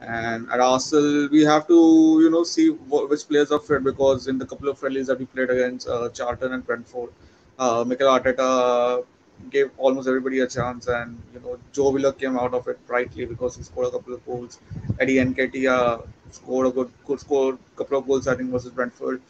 And 0.00 0.50
at 0.50 0.60
Arsenal, 0.60 1.28
we 1.30 1.42
have 1.44 1.66
to, 1.68 2.18
you 2.22 2.30
know, 2.30 2.44
see 2.44 2.68
what, 2.70 3.08
which 3.08 3.26
players 3.26 3.50
are 3.50 3.60
fit 3.60 3.82
because 3.82 4.26
in 4.26 4.38
the 4.38 4.46
couple 4.46 4.68
of 4.68 4.78
friendlies 4.78 5.06
that 5.06 5.18
we 5.18 5.24
played 5.24 5.50
against 5.50 5.88
uh, 5.88 6.10
Charlton 6.10 6.52
and 6.52 6.66
Brentford, 6.66 7.10
uh, 7.58 7.84
Mikel 7.86 8.08
Arteta 8.08 9.04
gave 9.50 9.70
almost 9.78 10.08
everybody 10.08 10.40
a 10.40 10.46
chance, 10.46 10.86
and 10.86 11.20
you 11.34 11.40
know 11.40 11.58
Joe 11.72 11.90
Willock 11.90 12.18
came 12.18 12.38
out 12.38 12.54
of 12.54 12.68
it 12.68 12.84
brightly 12.86 13.24
because 13.26 13.56
he 13.56 13.62
scored 13.62 13.88
a 13.88 13.90
couple 13.90 14.14
of 14.14 14.24
goals. 14.26 14.58
Eddie 15.00 15.16
Nketiah 15.16 16.06
scored 16.30 16.66
a 16.68 16.70
good, 16.70 16.90
good 17.06 17.20
score, 17.20 17.58
couple 17.76 17.98
of 17.98 18.06
goals 18.06 18.26
I 18.28 18.34
think 18.36 18.50
versus 18.50 18.72
Brentford. 18.72 19.20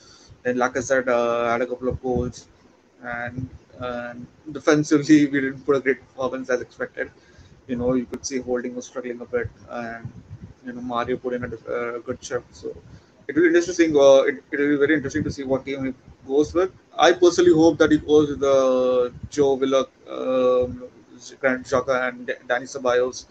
Then 0.43 0.57
Lacazette 0.57 1.09
uh, 1.09 1.49
had 1.51 1.63
a 1.63 1.67
couple 1.67 1.89
of 1.89 2.03
goals, 2.03 2.47
and, 3.03 3.49
and 3.79 4.27
defensively 4.53 5.27
we 5.33 5.41
didn't 5.41 5.65
put 5.67 5.77
a 5.77 5.81
great 5.81 6.01
performance 6.01 6.51
as 6.51 6.61
expected. 6.61 7.11
You 7.67 7.77
know, 7.77 7.95
you 7.95 8.07
could 8.07 8.25
see 8.25 8.39
Holding 8.39 8.75
was 8.77 8.87
struggling 8.87 9.21
a 9.21 9.25
bit, 9.27 9.49
and 9.71 10.11
you 10.65 10.73
know 10.73 10.81
Mario 10.81 11.17
put 11.17 11.35
in 11.35 11.45
a 11.45 11.49
uh, 11.49 11.99
good 11.99 12.23
shift. 12.23 12.55
So 12.55 12.75
it 13.29 13.35
will 13.35 13.43
be 13.43 13.57
interesting. 13.59 13.97
Uh, 13.97 14.23
it, 14.31 14.43
it 14.53 14.59
will 14.59 14.71
be 14.71 14.77
very 14.77 14.95
interesting 14.95 15.25
to 15.25 15.31
see 15.31 15.45
what 15.45 15.65
team 15.65 15.85
he 15.87 15.95
goes 16.27 16.55
with. 16.55 16.73
I 16.97 17.13
personally 17.13 17.53
hope 17.53 17.79
that 17.79 17.91
he 17.91 17.99
goes 17.99 18.31
with 18.31 18.41
the 18.41 19.13
Joe 19.31 19.55
Willock, 19.55 19.91
um, 20.09 20.85
Granit 21.41 21.67
Xhaka, 21.67 22.09
and 22.09 22.27
Dani 22.49 22.69
Ceballos 22.75 23.27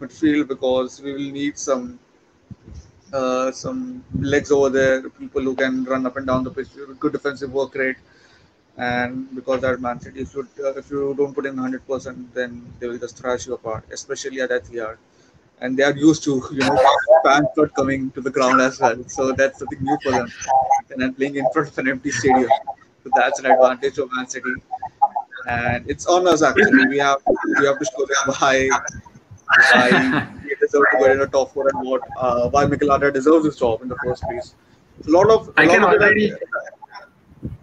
midfield 0.00 0.48
because 0.48 1.00
we 1.00 1.12
will 1.12 1.30
need 1.40 1.58
some 1.58 1.98
uh, 3.12 3.52
some 3.52 4.04
legs 4.20 4.50
over 4.50 4.70
there, 4.70 5.08
people 5.10 5.42
who 5.42 5.54
can 5.54 5.84
run 5.84 6.06
up 6.06 6.16
and 6.16 6.26
down 6.26 6.44
the 6.44 6.50
pitch, 6.50 6.68
good 6.98 7.12
defensive 7.12 7.52
work 7.52 7.74
rate. 7.74 7.96
And 8.76 9.34
because 9.34 9.60
that 9.60 9.80
Man 9.80 10.00
City, 10.00 10.20
if 10.22 10.34
you, 10.34 10.48
uh, 10.64 10.72
if 10.74 10.90
you 10.90 11.14
don't 11.16 11.34
put 11.34 11.44
in 11.44 11.56
100%, 11.56 12.32
then 12.32 12.72
they 12.80 12.88
will 12.88 12.98
just 12.98 13.18
thrash 13.18 13.46
you 13.46 13.52
apart, 13.54 13.84
especially 13.92 14.40
at 14.40 14.48
that 14.48 14.64
Etihad. 14.64 14.96
And 15.62 15.76
they 15.78 15.84
are 15.84 15.96
used 15.96 16.22
to, 16.24 16.32
you 16.52 16.58
know, 16.68 16.76
fans 17.24 17.46
not 17.56 17.72
coming 17.74 18.10
to 18.16 18.20
the 18.20 18.30
ground 18.36 18.60
as 18.60 18.80
well. 18.80 18.96
So 19.16 19.32
that's 19.32 19.60
something 19.60 19.82
new 19.82 19.96
for 20.04 20.10
them. 20.12 20.28
And 20.90 21.00
then 21.02 21.14
playing 21.14 21.36
in 21.36 21.46
front 21.52 21.68
of 21.68 21.78
an 21.78 21.88
empty 21.88 22.10
stadium. 22.10 22.50
So 23.04 23.10
that's 23.14 23.38
an 23.40 23.46
advantage 23.46 23.98
of 23.98 24.10
Man 24.16 24.26
City. 24.26 24.54
And 25.48 25.88
it's 25.88 26.06
on 26.06 26.26
us 26.32 26.42
actually. 26.42 26.86
We 26.88 26.98
have 26.98 27.18
we 27.60 27.66
have 27.66 27.78
to 27.78 27.86
show 27.92 28.04
them 28.12 28.34
why 28.38 28.54
why 29.74 29.88
he 30.48 30.54
deserves 30.60 30.86
to 30.92 30.98
get 31.00 31.10
in 31.12 31.18
the 31.24 31.28
top 31.38 31.52
four 31.54 31.68
and 31.72 31.88
what 31.88 32.02
uh, 32.18 32.48
why 32.50 32.64
Mikel 32.66 32.88
Arteta 32.88 33.12
deserves 33.20 33.44
his 33.46 33.56
job 33.56 33.82
in 33.82 33.88
the 33.88 33.96
first 34.04 34.22
place. 34.24 34.54
A 35.06 35.10
lot 35.10 35.30
of 35.30 35.48
a 35.48 35.60
I 35.62 35.64
lot 35.64 35.74
can 35.74 35.82
of 35.84 35.90
already- 35.90 36.32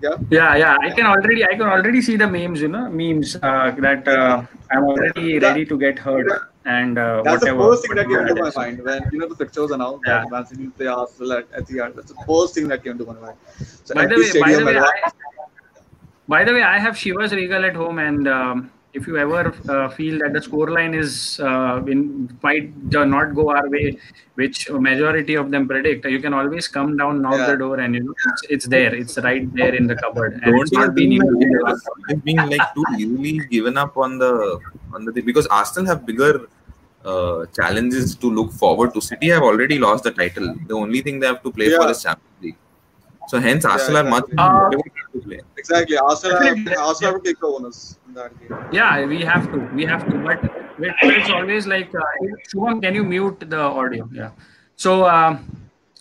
yeah. 0.02 0.16
yeah 0.30 0.56
yeah 0.62 0.76
i 0.86 0.90
can 0.98 1.06
already 1.06 1.44
i 1.46 1.52
can 1.60 1.68
already 1.76 2.02
see 2.08 2.16
the 2.22 2.28
memes 2.36 2.62
you 2.62 2.68
know 2.74 2.82
memes 2.90 3.30
uh, 3.50 3.72
that 3.86 4.08
uh, 4.08 4.44
i'm 4.72 4.84
already 4.92 5.40
ready 5.40 5.64
to 5.72 5.78
get 5.84 5.98
hurt 6.08 6.28
and 6.78 6.98
uh, 6.98 7.22
That's 7.28 7.42
whatever 7.44 7.58
the 7.58 7.70
first 7.70 7.82
thing 7.88 7.96
that 8.00 8.08
came 8.14 8.26
to 8.32 8.36
my 8.44 8.52
mind 8.62 8.84
when 8.88 9.02
you 9.14 9.20
know 9.22 9.30
the 9.34 9.40
fixtures 9.44 9.72
announced 9.78 10.04
Yeah. 10.08 10.18
that 10.24 10.32
Man 10.36 10.46
City 10.52 10.68
play 10.80 10.88
Arsenal 10.96 11.32
at 11.40 11.52
Etihad. 11.62 11.96
That's 11.96 12.12
the 12.16 12.20
first 12.32 12.54
thing 12.56 12.68
that 12.74 12.84
came 12.84 12.98
to 13.04 13.06
my 13.12 13.18
mind. 13.26 13.38
So 13.86 13.96
by 14.02 14.06
the 14.12 14.18
way 14.24 14.42
by 14.48 14.52
the 14.60 14.66
way 14.72 14.78
I, 14.90 15.12
by 16.34 16.42
the 16.48 16.54
way 16.58 16.64
i 16.72 16.78
have 16.88 16.96
Chivas 17.04 17.32
Regal 17.38 17.64
at 17.70 17.76
home 17.84 18.00
and 18.08 18.28
um, 18.28 18.60
if 18.98 19.08
you 19.08 19.16
ever 19.24 19.42
uh, 19.74 19.88
feel 19.96 20.16
that 20.22 20.34
the 20.36 20.42
scoreline 20.48 20.94
is 21.00 21.40
uh, 21.50 21.94
in 21.94 22.00
might 22.46 22.70
uh, 23.00 23.06
not 23.14 23.34
go 23.40 23.46
our 23.56 23.68
way 23.76 23.86
which 24.42 24.60
majority 24.88 25.36
of 25.42 25.50
them 25.54 25.68
predict 25.72 26.06
you 26.16 26.20
can 26.26 26.34
always 26.42 26.68
come 26.78 26.92
down 27.02 27.22
knock 27.24 27.38
Yeah. 27.40 27.50
the 27.52 27.58
door 27.64 27.76
and 27.86 27.96
you 28.00 28.04
know 28.06 28.16
it's, 28.30 28.44
it's 28.56 28.68
there 28.76 28.94
it's 29.02 29.18
right 29.28 29.46
there 29.62 29.74
in 29.82 29.88
the 29.92 29.98
cupboard 30.04 30.34
and 30.44 30.46
Don't 30.52 30.62
it's 30.62 30.72
you 30.72 30.80
not 30.84 30.96
been 31.00 31.12
think 31.18 31.24
even 31.24 31.60
it's 32.14 32.22
being 32.30 32.42
like 32.54 32.68
too 32.78 32.86
easily 33.02 33.34
given 33.56 33.78
up 33.86 33.98
on 34.06 34.18
the 34.24 34.32
on 34.94 35.06
the 35.06 35.12
thing 35.18 35.26
because 35.34 35.48
Arsenal 35.62 35.88
have 35.94 36.06
bigger 36.12 36.34
uh, 37.06 37.46
challenges 37.56 38.16
to 38.16 38.30
look 38.30 38.52
forward 38.52 38.94
to. 38.94 39.02
City 39.02 39.30
have 39.30 39.44
already 39.44 39.80
lost 39.80 40.04
the 40.04 40.12
title. 40.12 40.56
The 40.68 40.76
only 40.76 41.02
thing 41.02 41.20
they 41.20 41.28
have 41.28 41.42
to 41.44 41.52
play 41.52 41.70
for 41.70 41.84
Yeah. 41.84 41.90
is 41.90 42.04
Champions 42.04 42.42
League. 42.42 42.58
So 43.28 43.40
hence 43.40 43.64
Arsenal 43.64 44.06
are 44.06 44.10
much 44.10 44.24
exactly. 44.30 44.56
more 44.56 44.68
Uh, 44.68 45.14
to 45.14 45.20
play. 45.22 45.40
Exactly. 45.58 45.98
Arsenal 45.98 46.38
have, 46.38 46.58
Arsenal 46.78 47.14
have 47.14 47.22
to 47.24 47.28
take 47.30 47.40
the 47.40 47.48
onus 47.48 48.00
in 48.08 48.14
that 48.16 48.40
game. 48.40 48.58
Yeah, 48.72 49.06
we 49.06 49.22
have 49.22 49.52
to. 49.52 49.60
We 49.74 49.86
have 49.86 50.08
to. 50.10 50.18
But 50.18 50.40
it's 51.02 51.30
always 51.30 51.68
like, 51.68 51.94
uh, 51.94 52.02
Shubham, 52.52 52.82
can 52.82 52.96
you 52.96 53.04
mute 53.04 53.40
the 53.48 53.60
audio? 53.60 54.10
Yeah. 54.12 54.32
So 54.76 55.06
um, 55.08 55.46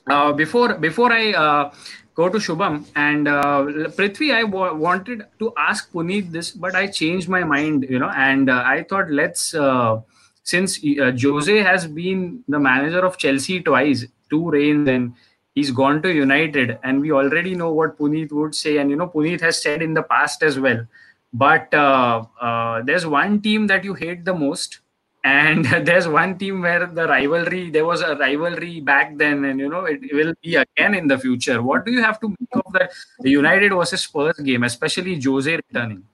uh, 0.08 0.32
before 0.32 0.74
before 0.74 1.12
I 1.12 1.32
uh, 1.32 1.72
go 2.14 2.28
to 2.28 2.38
Shubham 2.38 2.86
and 2.96 3.28
uh, 3.28 3.62
Prithvi, 3.98 4.32
I 4.34 4.44
wanted 4.44 5.26
to 5.38 5.52
ask 5.56 5.92
Puneet 5.92 6.32
this, 6.32 6.50
but 6.50 6.74
I 6.74 6.86
changed 6.86 7.28
my 7.28 7.44
mind. 7.44 7.86
You 7.90 7.98
know, 7.98 8.10
and 8.10 8.48
uh, 8.48 8.62
I 8.64 8.84
thought 8.88 9.10
let's 9.10 9.54
uh, 9.54 10.00
since 10.48 10.78
uh, 10.82 11.12
Jose 11.22 11.58
has 11.62 11.86
been 11.86 12.42
the 12.48 12.58
manager 12.58 13.04
of 13.04 13.18
Chelsea 13.18 13.60
twice, 13.60 14.06
two 14.30 14.50
reigns, 14.50 14.88
and 14.88 15.12
he's 15.54 15.70
gone 15.70 16.00
to 16.02 16.10
United, 16.10 16.78
and 16.82 17.02
we 17.02 17.12
already 17.12 17.54
know 17.54 17.70
what 17.70 17.98
Puneet 17.98 18.32
would 18.32 18.54
say, 18.54 18.78
and 18.78 18.88
you 18.90 18.96
know 18.96 19.08
Puneet 19.08 19.42
has 19.42 19.62
said 19.62 19.82
in 19.82 19.92
the 19.92 20.02
past 20.02 20.42
as 20.42 20.58
well. 20.58 20.86
But 21.34 21.74
uh, 21.74 22.24
uh, 22.40 22.80
there's 22.82 23.06
one 23.06 23.42
team 23.42 23.66
that 23.66 23.84
you 23.84 23.92
hate 23.92 24.24
the 24.24 24.34
most, 24.34 24.78
and 25.22 25.66
there's 25.88 26.08
one 26.08 26.38
team 26.38 26.62
where 26.62 26.86
the 26.86 27.06
rivalry 27.06 27.68
there 27.68 27.84
was 27.84 28.00
a 28.00 28.16
rivalry 28.16 28.80
back 28.80 29.18
then, 29.18 29.44
and 29.44 29.60
you 29.60 29.68
know 29.68 29.84
it 29.84 30.00
will 30.14 30.32
be 30.42 30.56
again 30.56 30.94
in 30.94 31.08
the 31.08 31.18
future. 31.18 31.60
What 31.62 31.84
do 31.84 31.92
you 31.92 32.02
have 32.02 32.18
to 32.20 32.30
make 32.30 32.62
of 32.64 32.72
the 32.72 33.30
United 33.30 33.74
versus 33.74 34.00
Spurs 34.00 34.38
game, 34.38 34.64
especially 34.72 35.20
Jose 35.20 35.60
returning? 35.60 36.04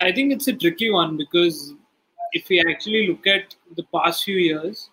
I 0.00 0.12
think 0.12 0.32
it's 0.32 0.46
a 0.46 0.52
tricky 0.52 0.92
one 0.92 1.16
because 1.16 1.74
if 2.32 2.48
we 2.48 2.60
actually 2.60 3.08
look 3.08 3.26
at 3.26 3.54
the 3.76 3.84
past 3.94 4.24
few 4.24 4.36
years, 4.36 4.90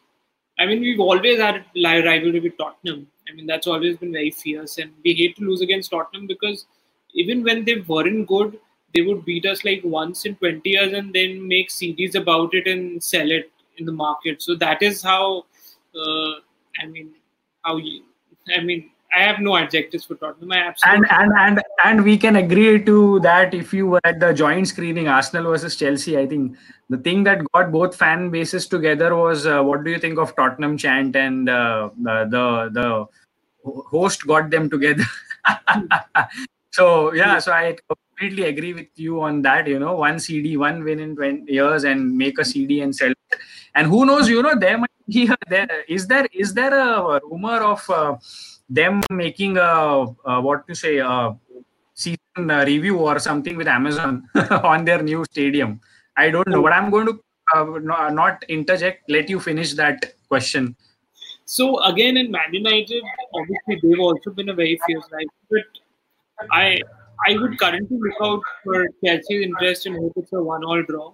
I 0.58 0.66
mean, 0.66 0.80
we've 0.80 1.00
always 1.00 1.40
had 1.40 1.66
a 1.76 2.04
rivalry 2.04 2.40
with 2.40 2.58
Tottenham. 2.58 3.08
I 3.30 3.34
mean, 3.34 3.46
that's 3.46 3.68
always 3.68 3.98
been 3.98 4.14
very 4.14 4.32
fierce, 4.32 4.78
and 4.78 4.92
we 5.04 5.14
hate 5.14 5.36
to 5.38 5.44
lose 5.44 5.62
against 5.62 5.92
Tottenham 5.92 6.28
because 6.28 6.66
even 7.14 7.44
when 7.44 7.66
they 7.66 7.76
weren't 7.82 8.28
good, 8.28 8.60
they 8.94 9.02
would 9.02 9.26
beat 9.26 9.46
us 9.46 9.66
like 9.66 9.82
once 9.84 10.26
in 10.26 10.36
20 10.36 10.70
years 10.70 10.94
and 10.94 11.14
then 11.14 11.46
make 11.46 11.70
CDs 11.70 12.16
about 12.16 12.54
it 12.54 12.68
and 12.68 13.04
sell 13.04 13.30
it 13.30 13.52
in 13.78 13.86
the 13.86 13.92
market. 13.92 14.42
So 14.42 14.56
that 14.56 14.82
is 14.82 15.02
how, 15.02 15.46
uh, 15.96 16.34
I 16.82 16.86
mean, 16.88 17.12
how 17.64 17.78
you, 17.78 18.04
I 18.56 18.62
mean, 18.62 18.92
I 19.14 19.24
have 19.24 19.40
no 19.40 19.56
adjectives 19.56 20.06
for 20.06 20.16
Tottenham. 20.16 20.52
I 20.52 20.58
absolutely 20.58 21.08
And 21.10 21.32
and 21.32 21.58
and 21.58 21.64
and 21.84 22.04
we 22.04 22.18
can 22.18 22.36
agree 22.36 22.84
to 22.84 23.20
that 23.22 23.54
if 23.54 23.74
you 23.74 23.88
were 23.88 24.02
at 24.04 24.20
the 24.20 24.34
joint 24.34 24.68
screening 24.68 25.08
Arsenal 25.08 25.52
versus 25.52 25.76
Chelsea. 25.76 26.18
I 26.18 26.28
think 26.28 26.58
the 26.90 26.98
thing 26.98 27.24
that 27.24 27.42
got 27.54 27.72
both 27.72 27.96
fan 27.96 28.30
bases 28.30 28.68
together 28.68 29.16
was 29.16 29.46
uh, 29.46 29.62
what 29.62 29.84
do 29.84 29.92
you 29.92 30.00
think 30.00 30.20
of 30.20 30.36
Tottenham 30.36 30.78
chant 30.78 31.16
and 31.16 31.50
uh, 31.50 31.90
the, 31.98 32.26
the 32.30 32.70
the 32.74 33.08
host 33.66 34.26
got 34.28 34.50
them 34.50 34.70
together. 34.70 35.06
so 36.72 37.14
yeah, 37.14 37.40
so 37.40 37.52
I 37.52 37.78
completely 37.88 38.44
agree 38.44 38.74
with 38.74 38.88
you 38.96 39.22
on 39.22 39.42
that. 39.44 39.68
You 39.68 39.80
know, 39.80 39.96
one 39.96 40.20
CD, 40.20 40.58
one 40.58 40.84
win 40.84 41.00
in 41.00 41.16
20 41.16 41.52
years, 41.52 41.84
and 41.84 42.18
make 42.18 42.40
a 42.40 42.46
CD 42.46 42.82
and 42.82 42.96
sell. 42.96 43.12
it. 43.12 43.40
And 43.76 43.88
who 43.88 44.06
knows? 44.06 44.30
You 44.30 44.42
know, 44.42 44.56
there 44.56 44.78
might 44.78 44.90
be 45.08 45.28
a, 45.28 45.38
there 45.50 45.84
is 45.88 46.08
there 46.08 46.28
is 46.34 46.54
there 46.54 46.74
a 46.74 47.20
rumor 47.24 47.62
of. 47.62 47.90
Uh, 47.90 48.16
them 48.70 49.02
making 49.10 49.58
a, 49.58 50.06
a 50.26 50.42
what 50.42 50.68
to 50.68 50.76
say 50.76 50.98
a 50.98 51.36
season 51.94 52.52
uh, 52.52 52.64
review 52.66 52.98
or 52.98 53.20
something 53.20 53.56
with 53.58 53.68
Amazon 53.68 54.28
on 54.64 54.86
their 54.86 55.02
new 55.02 55.24
stadium. 55.26 55.80
I 56.18 56.30
don't 56.30 56.48
know, 56.48 56.62
but 56.62 56.74
I'm 56.74 56.90
going 56.90 57.08
to 57.08 57.20
uh, 57.56 58.10
not 58.10 58.44
interject. 58.50 59.10
Let 59.10 59.30
you 59.30 59.40
finish 59.40 59.74
that 59.74 60.14
question. 60.28 60.76
So 61.46 61.82
again, 61.84 62.18
in 62.18 62.32
Man 62.32 62.54
United, 62.54 63.04
obviously 63.34 63.90
they've 63.90 64.00
also 64.00 64.32
been 64.32 64.50
a 64.50 64.54
very 64.54 64.80
fierce 64.88 65.06
rival. 65.12 65.30
But 65.50 66.48
I 66.52 66.82
I 67.28 67.38
would 67.38 67.58
currently 67.60 67.98
look 67.98 68.16
out 68.22 68.42
for 68.64 68.88
Chelsea's 69.04 69.44
interest 69.44 69.86
and 69.86 69.96
hope 69.96 70.14
it's 70.16 70.34
a 70.34 70.42
one-all 70.42 70.84
draw. 70.84 71.14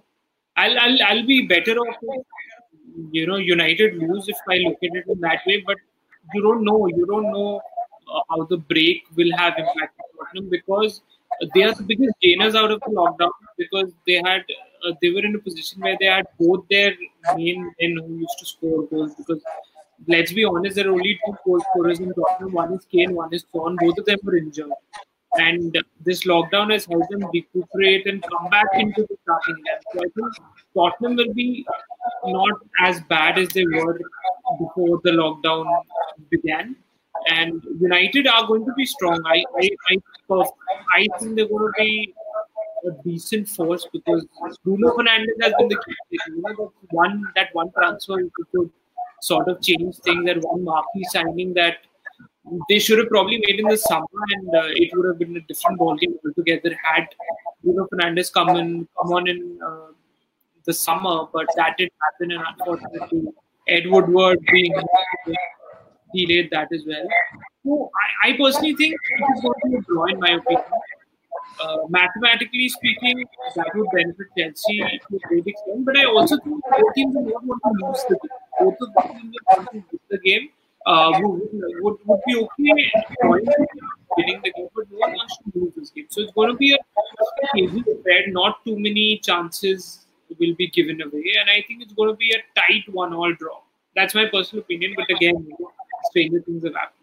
I'll 0.56 0.78
I'll, 0.78 1.02
I'll 1.06 1.26
be 1.26 1.46
better 1.46 1.72
off 1.72 1.96
if 2.02 2.26
you 3.10 3.26
know 3.26 3.36
United 3.36 3.94
lose 3.96 4.28
if 4.28 4.36
I 4.48 4.56
look 4.56 4.78
at 4.82 4.96
it 4.96 5.04
in 5.06 5.20
that 5.20 5.40
way. 5.46 5.62
But 5.66 5.76
you 6.34 6.42
don't 6.42 6.64
know. 6.64 6.86
You 6.86 7.06
don't 7.06 7.30
know 7.32 7.60
uh, 8.12 8.20
how 8.30 8.44
the 8.44 8.58
break 8.58 9.04
will 9.16 9.32
have 9.36 9.54
impacted 9.58 10.06
Tottenham 10.18 10.50
because 10.50 11.00
they 11.54 11.62
are 11.62 11.74
the 11.74 11.82
biggest 11.82 12.14
gainers 12.20 12.54
out 12.54 12.70
of 12.70 12.80
the 12.80 12.90
lockdown 12.90 13.30
because 13.58 13.90
they 14.06 14.22
had 14.24 14.42
uh, 14.86 14.92
they 15.00 15.10
were 15.10 15.24
in 15.24 15.34
a 15.34 15.38
position 15.38 15.80
where 15.80 15.96
they 15.98 16.06
had 16.06 16.26
both 16.38 16.64
their 16.68 16.92
main 17.36 17.72
men 17.80 17.96
who 18.06 18.16
used 18.16 18.38
to 18.38 18.46
score 18.46 18.82
goals 18.88 19.14
because 19.14 19.42
let's 20.06 20.32
be 20.32 20.44
honest, 20.44 20.76
there 20.76 20.88
are 20.88 20.92
only 20.92 21.18
two 21.24 21.36
goal 21.44 21.60
scorers 21.70 22.00
in 22.00 22.12
Tottenham. 22.14 22.52
One 22.52 22.72
is 22.74 22.84
Kane, 22.90 23.14
one 23.14 23.32
is 23.32 23.44
Son. 23.52 23.76
Both 23.80 23.98
of 23.98 24.04
them 24.04 24.18
were 24.22 24.36
injured. 24.36 24.70
And 25.36 25.78
this 26.04 26.24
lockdown 26.24 26.72
has 26.72 26.84
helped 26.84 27.08
them 27.10 27.24
recuperate 27.32 28.06
and 28.06 28.22
come 28.22 28.50
back 28.50 28.66
into 28.74 29.06
the 29.08 29.16
starting 29.22 29.56
eleven. 29.66 29.82
So 29.94 30.00
I 30.00 30.10
think 30.14 30.36
Tottenham 30.74 31.16
will 31.16 31.32
be 31.32 31.64
not 32.24 32.60
as 32.80 33.00
bad 33.08 33.38
as 33.38 33.48
they 33.48 33.64
were 33.64 33.98
before 34.58 35.00
the 35.04 35.12
lockdown 35.12 35.64
began. 36.30 36.76
And 37.28 37.62
United 37.80 38.26
are 38.26 38.46
going 38.46 38.66
to 38.66 38.72
be 38.74 38.84
strong. 38.84 39.22
I 39.26 39.44
I, 39.58 39.70
I, 39.90 40.42
I 40.94 41.06
think 41.18 41.36
they're 41.36 41.48
going 41.48 41.72
to 41.72 41.72
be 41.78 42.14
a 42.86 43.02
decent 43.02 43.48
force 43.48 43.86
because 43.92 44.26
Bruno 44.64 44.94
Fernandes 44.96 45.40
has 45.40 45.54
been 45.56 45.68
the 45.68 45.76
key. 45.76 45.96
You 46.10 46.42
know, 46.42 46.54
that 46.56 46.72
one 46.90 47.24
that 47.36 47.48
one 47.54 47.70
transfer 47.72 48.18
could 48.50 48.70
sort 49.22 49.48
of 49.48 49.62
change 49.62 49.96
things. 49.98 50.26
That 50.26 50.42
one 50.42 50.64
marquee 50.64 51.04
signing 51.04 51.54
that 51.54 51.78
they 52.68 52.78
should 52.78 52.98
have 52.98 53.08
probably 53.08 53.38
made 53.46 53.60
in 53.60 53.66
the 53.68 53.76
summer, 53.76 54.06
and 54.36 54.48
uh, 54.54 54.68
it 54.82 54.90
would 54.94 55.06
have 55.06 55.18
been 55.18 55.36
a 55.36 55.40
different 55.42 55.78
ballgame 55.78 56.14
altogether 56.24 56.76
had 56.82 57.06
Bruno 57.62 57.86
Fernandes 57.92 58.32
come 58.32 58.50
in, 58.50 58.88
come 59.00 59.12
on 59.12 59.28
in 59.28 59.58
uh, 59.64 59.92
the 60.64 60.72
summer. 60.72 61.26
But 61.32 61.46
that 61.56 61.76
didn't 61.78 61.92
happen, 62.02 62.32
and 62.32 62.42
unfortunately, 62.50 63.28
Ed 63.68 63.84
Woodward 63.86 64.40
being 64.52 64.74
delayed 66.14 66.50
that 66.50 66.68
as 66.72 66.84
well. 66.86 67.06
So 67.64 67.90
I, 68.24 68.30
I 68.30 68.36
personally 68.36 68.74
think 68.74 68.94
it 68.94 69.36
is 69.36 69.42
going 69.42 69.54
to 69.64 69.70
be 69.70 69.84
draw, 69.86 70.04
in 70.06 70.20
my 70.20 70.32
opinion. 70.32 70.64
Uh, 71.62 71.76
mathematically 71.88 72.68
speaking, 72.68 73.24
that 73.54 73.70
would 73.74 73.86
benefit 73.94 74.26
Chelsea 74.36 74.78
to 74.78 75.16
a 75.16 75.18
great 75.28 75.46
extent. 75.46 75.84
But 75.84 75.96
I 75.96 76.04
also 76.04 76.36
think 76.38 76.60
both 76.64 76.94
teams 76.94 77.14
do 77.14 77.20
not 77.20 77.44
want 77.44 77.62
to 77.62 77.86
lose 77.86 78.04
the 78.08 78.16
game. 78.16 78.38
Both 78.58 78.76
of 78.80 78.94
the 78.94 79.02
teams 79.12 79.36
want 79.50 79.70
to 79.70 79.76
lose 79.76 80.00
the 80.10 80.18
game. 80.18 80.48
Uh, 80.84 81.12
would, 81.20 81.40
would, 81.80 81.96
would 82.04 82.20
be 82.26 82.36
okay 82.36 82.92
drawing 83.22 83.44
the 83.44 83.66
game, 83.74 83.88
winning 84.16 84.40
the 84.42 84.52
game, 84.52 84.68
but 84.74 84.84
no 84.90 84.98
one 84.98 85.12
wants 85.12 85.36
to 85.38 85.58
lose 85.58 85.74
this 85.76 85.90
game. 85.90 86.06
So 86.10 86.22
it's 86.22 86.32
going 86.32 86.50
to 86.50 86.56
be 86.56 86.74
a 86.74 86.78
easy 87.56 87.80
spread. 87.80 88.24
Not 88.28 88.64
too 88.64 88.78
many 88.78 89.18
chances 89.18 90.06
will 90.40 90.54
be 90.56 90.68
given 90.68 91.00
away, 91.00 91.34
and 91.40 91.48
I 91.50 91.62
think 91.68 91.82
it's 91.82 91.92
going 91.92 92.10
to 92.10 92.16
be 92.16 92.32
a 92.32 92.42
tight 92.58 92.92
one-all 92.92 93.32
draw. 93.34 93.60
That's 93.94 94.14
my 94.14 94.26
personal 94.26 94.64
opinion. 94.64 94.94
But 94.96 95.10
again, 95.10 95.36
you 95.46 95.56
know, 95.60 95.70
stranger 96.10 96.40
things 96.40 96.64
have 96.64 96.74
happened. 96.74 96.98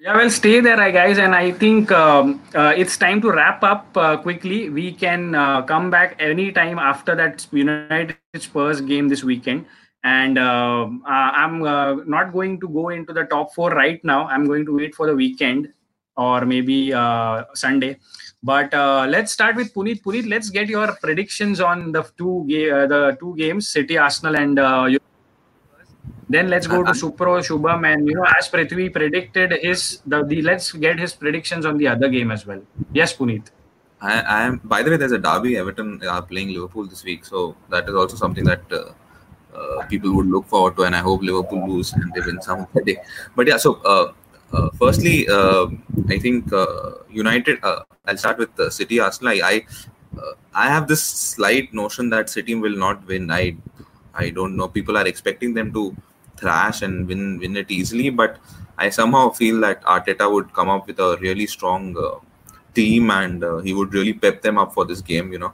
Yeah, 0.00 0.14
well, 0.14 0.30
stay 0.30 0.60
there, 0.60 0.92
guys, 0.92 1.18
and 1.18 1.34
I 1.34 1.50
think 1.50 1.90
um, 1.90 2.40
uh, 2.54 2.72
it's 2.76 2.96
time 2.96 3.20
to 3.20 3.32
wrap 3.32 3.64
up 3.64 3.96
uh, 3.96 4.16
quickly. 4.16 4.70
We 4.70 4.92
can 4.92 5.34
uh, 5.34 5.62
come 5.62 5.90
back 5.90 6.14
anytime 6.20 6.78
after 6.78 7.16
that 7.16 7.44
United 7.50 8.16
Spurs 8.38 8.80
game 8.80 9.08
this 9.08 9.24
weekend. 9.24 9.66
And 10.04 10.38
um, 10.38 11.02
uh, 11.06 11.10
I'm 11.10 11.62
uh, 11.62 11.94
not 12.06 12.32
going 12.32 12.60
to 12.60 12.68
go 12.68 12.90
into 12.90 13.12
the 13.12 13.24
top 13.24 13.54
four 13.54 13.70
right 13.70 14.02
now. 14.04 14.26
I'm 14.28 14.46
going 14.46 14.64
to 14.66 14.76
wait 14.76 14.94
for 14.94 15.06
the 15.06 15.14
weekend 15.14 15.72
or 16.16 16.44
maybe 16.44 16.92
uh, 16.92 17.44
Sunday. 17.54 17.98
But 18.42 18.72
uh, 18.74 19.06
let's 19.08 19.32
start 19.32 19.56
with 19.56 19.72
Puneet. 19.74 20.02
Puneet, 20.02 20.28
let's 20.28 20.50
get 20.50 20.68
your 20.68 20.92
predictions 21.00 21.60
on 21.60 21.92
the 21.92 22.04
two 22.16 22.44
ga- 22.48 22.70
uh, 22.70 22.86
the 22.86 23.16
two 23.18 23.34
games, 23.36 23.68
City, 23.68 23.98
Arsenal, 23.98 24.36
and 24.36 24.58
uh, 24.58 24.88
then 26.28 26.48
let's 26.48 26.66
go 26.66 26.82
to 26.84 26.90
uh-huh. 26.90 27.10
Supro, 27.10 27.40
Shubham, 27.42 27.92
and 27.92 28.06
you 28.06 28.14
know, 28.14 28.26
as 28.38 28.48
Prithvi 28.48 28.92
predicted 28.92 29.52
his 29.62 30.02
the, 30.06 30.22
the 30.24 30.42
let's 30.42 30.72
get 30.72 30.98
his 30.98 31.14
predictions 31.14 31.66
on 31.66 31.78
the 31.78 31.88
other 31.88 32.08
game 32.08 32.30
as 32.30 32.46
well. 32.46 32.62
Yes, 32.92 33.16
Puneet. 33.16 33.50
I, 34.00 34.20
I 34.20 34.42
am. 34.42 34.60
By 34.62 34.82
the 34.84 34.90
way, 34.90 34.96
there's 34.96 35.12
a 35.12 35.18
derby. 35.18 35.56
Everton 35.56 36.00
are 36.06 36.22
playing 36.22 36.52
Liverpool 36.52 36.86
this 36.86 37.02
week, 37.02 37.24
so 37.24 37.56
that 37.70 37.88
is 37.88 37.94
also 37.94 38.16
something 38.16 38.44
that 38.44 38.62
uh, 39.54 39.58
uh, 39.78 39.86
people 39.86 40.14
would 40.14 40.26
look 40.26 40.46
forward 40.46 40.76
to. 40.76 40.82
And 40.82 40.94
I 40.94 41.00
hope 41.00 41.22
Liverpool 41.22 41.68
lose 41.68 41.92
and 41.92 42.12
they 42.14 42.20
win 42.20 42.40
some 42.42 42.66
day. 42.84 42.98
But 43.36 43.48
yeah, 43.48 43.56
so 43.56 43.80
uh, 43.84 44.12
uh 44.52 44.70
firstly, 44.78 45.28
uh, 45.28 45.66
I 46.08 46.18
think 46.18 46.52
uh, 46.52 46.90
United. 47.10 47.58
I'll 47.62 48.16
start 48.16 48.38
with 48.38 48.72
City 48.72 49.00
Arsenal. 49.00 49.38
I 49.44 49.66
I, 50.54 50.68
have 50.68 50.88
this 50.88 51.02
slight 51.02 51.72
notion 51.74 52.10
that 52.10 52.30
City 52.30 52.54
will 52.54 52.76
not 52.76 53.06
win. 53.06 53.30
I 53.30 53.56
I 54.14 54.30
don't 54.30 54.56
know. 54.56 54.68
People 54.68 54.96
are 54.96 55.06
expecting 55.06 55.54
them 55.54 55.72
to 55.74 55.94
thrash 56.36 56.82
and 56.82 57.06
win 57.06 57.38
win 57.38 57.56
it 57.56 57.70
easily. 57.70 58.10
But 58.10 58.38
I 58.78 58.90
somehow 58.90 59.30
feel 59.30 59.60
that 59.60 59.82
Arteta 59.82 60.30
would 60.32 60.52
come 60.52 60.68
up 60.68 60.86
with 60.86 60.98
a 61.00 61.18
really 61.20 61.46
strong 61.46 61.96
uh, 61.96 62.18
team 62.74 63.10
and 63.10 63.44
uh, 63.44 63.58
he 63.58 63.74
would 63.74 63.92
really 63.92 64.12
pep 64.12 64.42
them 64.42 64.58
up 64.58 64.72
for 64.72 64.84
this 64.84 65.00
game. 65.00 65.32
You 65.32 65.40
know, 65.40 65.52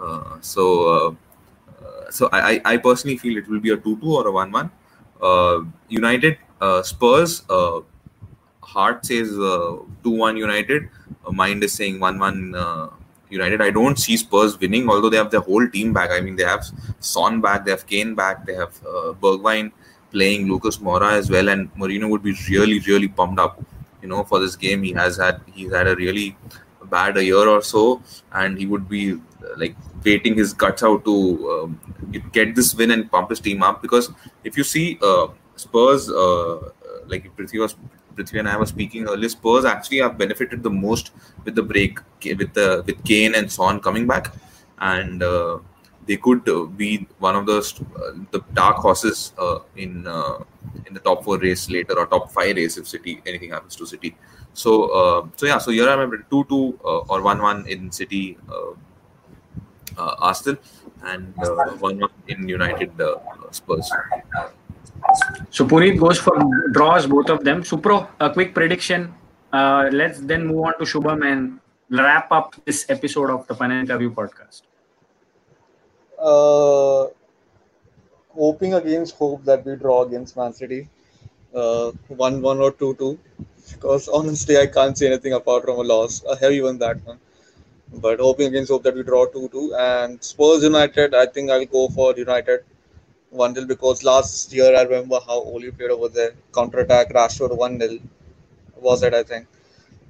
uh, 0.00 0.38
so 0.40 0.64
uh, 0.88 1.10
uh, 1.10 1.14
so 2.10 2.28
I, 2.32 2.60
I 2.64 2.76
personally 2.76 3.16
feel 3.16 3.36
it 3.36 3.48
will 3.48 3.60
be 3.60 3.70
a 3.70 3.76
two-two 3.76 4.14
or 4.14 4.26
a 4.26 4.32
one-one. 4.32 4.70
Uh, 5.20 5.60
United 5.88 6.38
Spurs. 6.82 7.42
Heart 8.62 9.06
says 9.06 9.30
two-one 10.02 10.36
United. 10.36 10.88
mind 11.30 11.64
is 11.64 11.72
saying 11.72 12.00
one-one. 12.00 12.54
United. 13.28 13.60
I 13.60 13.70
don't 13.70 13.98
see 13.98 14.16
Spurs 14.16 14.58
winning, 14.60 14.88
although 14.88 15.10
they 15.10 15.16
have 15.16 15.30
their 15.30 15.40
whole 15.40 15.68
team 15.68 15.92
back. 15.92 16.10
I 16.12 16.20
mean, 16.20 16.36
they 16.36 16.44
have 16.44 16.64
Son 17.00 17.40
back, 17.40 17.64
they 17.64 17.72
have 17.72 17.86
Kane 17.86 18.14
back, 18.14 18.46
they 18.46 18.54
have 18.54 18.80
uh, 18.86 19.12
Bergwijn 19.20 19.72
playing 20.12 20.48
Lucas 20.48 20.78
Moura 20.78 21.12
as 21.12 21.30
well, 21.30 21.48
and 21.48 21.74
Mourinho 21.74 22.08
would 22.08 22.22
be 22.22 22.34
really, 22.48 22.78
really 22.80 23.08
pumped 23.08 23.40
up, 23.40 23.62
you 24.00 24.08
know, 24.08 24.22
for 24.22 24.38
this 24.38 24.54
game. 24.54 24.82
He 24.82 24.92
has 24.92 25.16
had 25.16 25.40
he's 25.52 25.72
had 25.72 25.88
a 25.88 25.96
really 25.96 26.36
bad 26.84 27.16
a 27.16 27.24
year 27.24 27.48
or 27.48 27.62
so, 27.62 28.00
and 28.32 28.56
he 28.56 28.66
would 28.66 28.88
be 28.88 29.18
like 29.56 29.76
waiting 30.04 30.36
his 30.36 30.52
guts 30.52 30.82
out 30.82 31.04
to 31.04 31.50
um, 31.50 31.85
get 32.32 32.54
this 32.54 32.74
win 32.74 32.90
and 32.90 33.10
pump 33.10 33.30
his 33.30 33.40
team 33.40 33.62
up. 33.62 33.82
Because 33.82 34.10
if 34.44 34.56
you 34.56 34.64
see 34.64 34.98
uh, 35.02 35.28
Spurs, 35.56 36.10
uh, 36.10 36.70
like 37.06 37.34
Prithvi 37.36 37.60
was 37.60 37.76
Prithvi 38.14 38.38
and 38.38 38.48
I 38.48 38.56
were 38.56 38.66
speaking 38.66 39.08
earlier, 39.08 39.28
Spurs 39.28 39.64
actually 39.64 39.98
have 39.98 40.18
benefited 40.18 40.62
the 40.62 40.70
most 40.70 41.12
with 41.44 41.54
the 41.54 41.62
break 41.62 41.98
with 42.24 42.52
the 42.54 42.82
with 42.86 43.02
Kane 43.04 43.34
and 43.34 43.50
Son 43.50 43.80
coming 43.80 44.06
back, 44.06 44.34
and 44.78 45.22
uh, 45.22 45.58
they 46.06 46.16
could 46.16 46.48
uh, 46.48 46.64
be 46.64 47.06
one 47.18 47.36
of 47.36 47.46
the 47.46 47.58
uh, 47.96 48.12
the 48.30 48.40
dark 48.54 48.76
horses 48.76 49.32
uh, 49.38 49.58
in 49.76 50.06
uh, 50.06 50.38
in 50.86 50.94
the 50.94 51.00
top 51.00 51.24
four 51.24 51.38
race 51.38 51.68
later 51.70 51.98
or 51.98 52.06
top 52.06 52.32
five 52.32 52.56
race 52.56 52.76
if 52.76 52.88
City 52.88 53.20
anything 53.26 53.50
happens 53.50 53.76
to 53.76 53.86
City. 53.86 54.16
So 54.54 54.84
uh, 54.88 55.28
so 55.36 55.46
yeah, 55.46 55.58
so 55.58 55.70
here 55.70 55.88
I'm 55.88 55.98
remember 55.98 56.24
two 56.30 56.44
two 56.44 56.78
or 56.82 57.22
one 57.22 57.42
one 57.42 57.66
in 57.68 57.92
City. 57.92 58.38
Arsenal 59.98 60.58
and 61.04 61.32
one 61.36 62.00
one 62.00 62.10
in 62.28 62.48
United 62.48 62.92
Spurs. 63.50 63.90
So 65.50 65.64
Puneet 65.66 65.98
goes 65.98 66.18
for 66.18 66.36
draws, 66.72 67.06
both 67.06 67.30
of 67.30 67.44
them. 67.44 67.62
Supro, 67.62 68.08
a 68.20 68.32
quick 68.32 68.54
prediction. 68.54 69.14
Uh, 69.52 69.88
let's 69.92 70.20
then 70.20 70.46
move 70.46 70.64
on 70.66 70.78
to 70.78 70.84
Shubham 70.84 71.24
and 71.24 71.60
wrap 71.90 72.30
up 72.32 72.54
this 72.64 72.84
episode 72.88 73.30
of 73.30 73.46
the 73.46 73.54
Panenka 73.54 73.98
View 73.98 74.10
podcast. 74.10 74.62
Uh, 76.18 77.08
hoping 78.34 78.74
against 78.74 79.14
hope 79.16 79.44
that 79.44 79.64
we 79.64 79.76
draw 79.76 80.02
against 80.02 80.36
Man 80.36 80.52
City. 80.52 80.88
Uh, 81.54 81.92
1 82.08 82.42
1 82.42 82.58
or 82.58 82.72
2 82.72 82.94
2. 82.96 83.18
Because 83.72 84.08
honestly, 84.08 84.56
I 84.58 84.66
can't 84.66 84.96
say 84.96 85.06
anything 85.06 85.32
apart 85.32 85.64
from 85.64 85.78
a 85.78 85.82
loss. 85.82 86.22
A 86.28 86.36
heavy 86.36 86.60
one, 86.60 86.78
that 86.78 87.04
one. 87.04 87.18
But 87.92 88.20
hoping 88.20 88.48
against 88.48 88.70
hope 88.70 88.82
that 88.84 88.94
we 88.94 89.02
draw 89.02 89.26
2 89.26 89.48
2. 89.48 89.74
And 89.74 90.22
Spurs 90.22 90.62
United, 90.62 91.14
I 91.14 91.26
think 91.26 91.50
I'll 91.50 91.64
go 91.66 91.88
for 91.88 92.14
United 92.16 92.64
one 93.30 93.54
0 93.54 93.66
because 93.66 94.02
last 94.04 94.52
year 94.52 94.76
I 94.76 94.82
remember 94.82 95.18
how 95.26 95.40
Ole 95.40 95.70
played 95.70 95.90
over 95.90 96.08
there. 96.08 96.32
Counter 96.54 96.80
attack, 96.80 97.12
Rashford 97.12 97.56
one 97.56 97.78
0 97.78 97.98
was 98.76 99.02
it 99.02 99.14
I 99.14 99.22
think. 99.22 99.46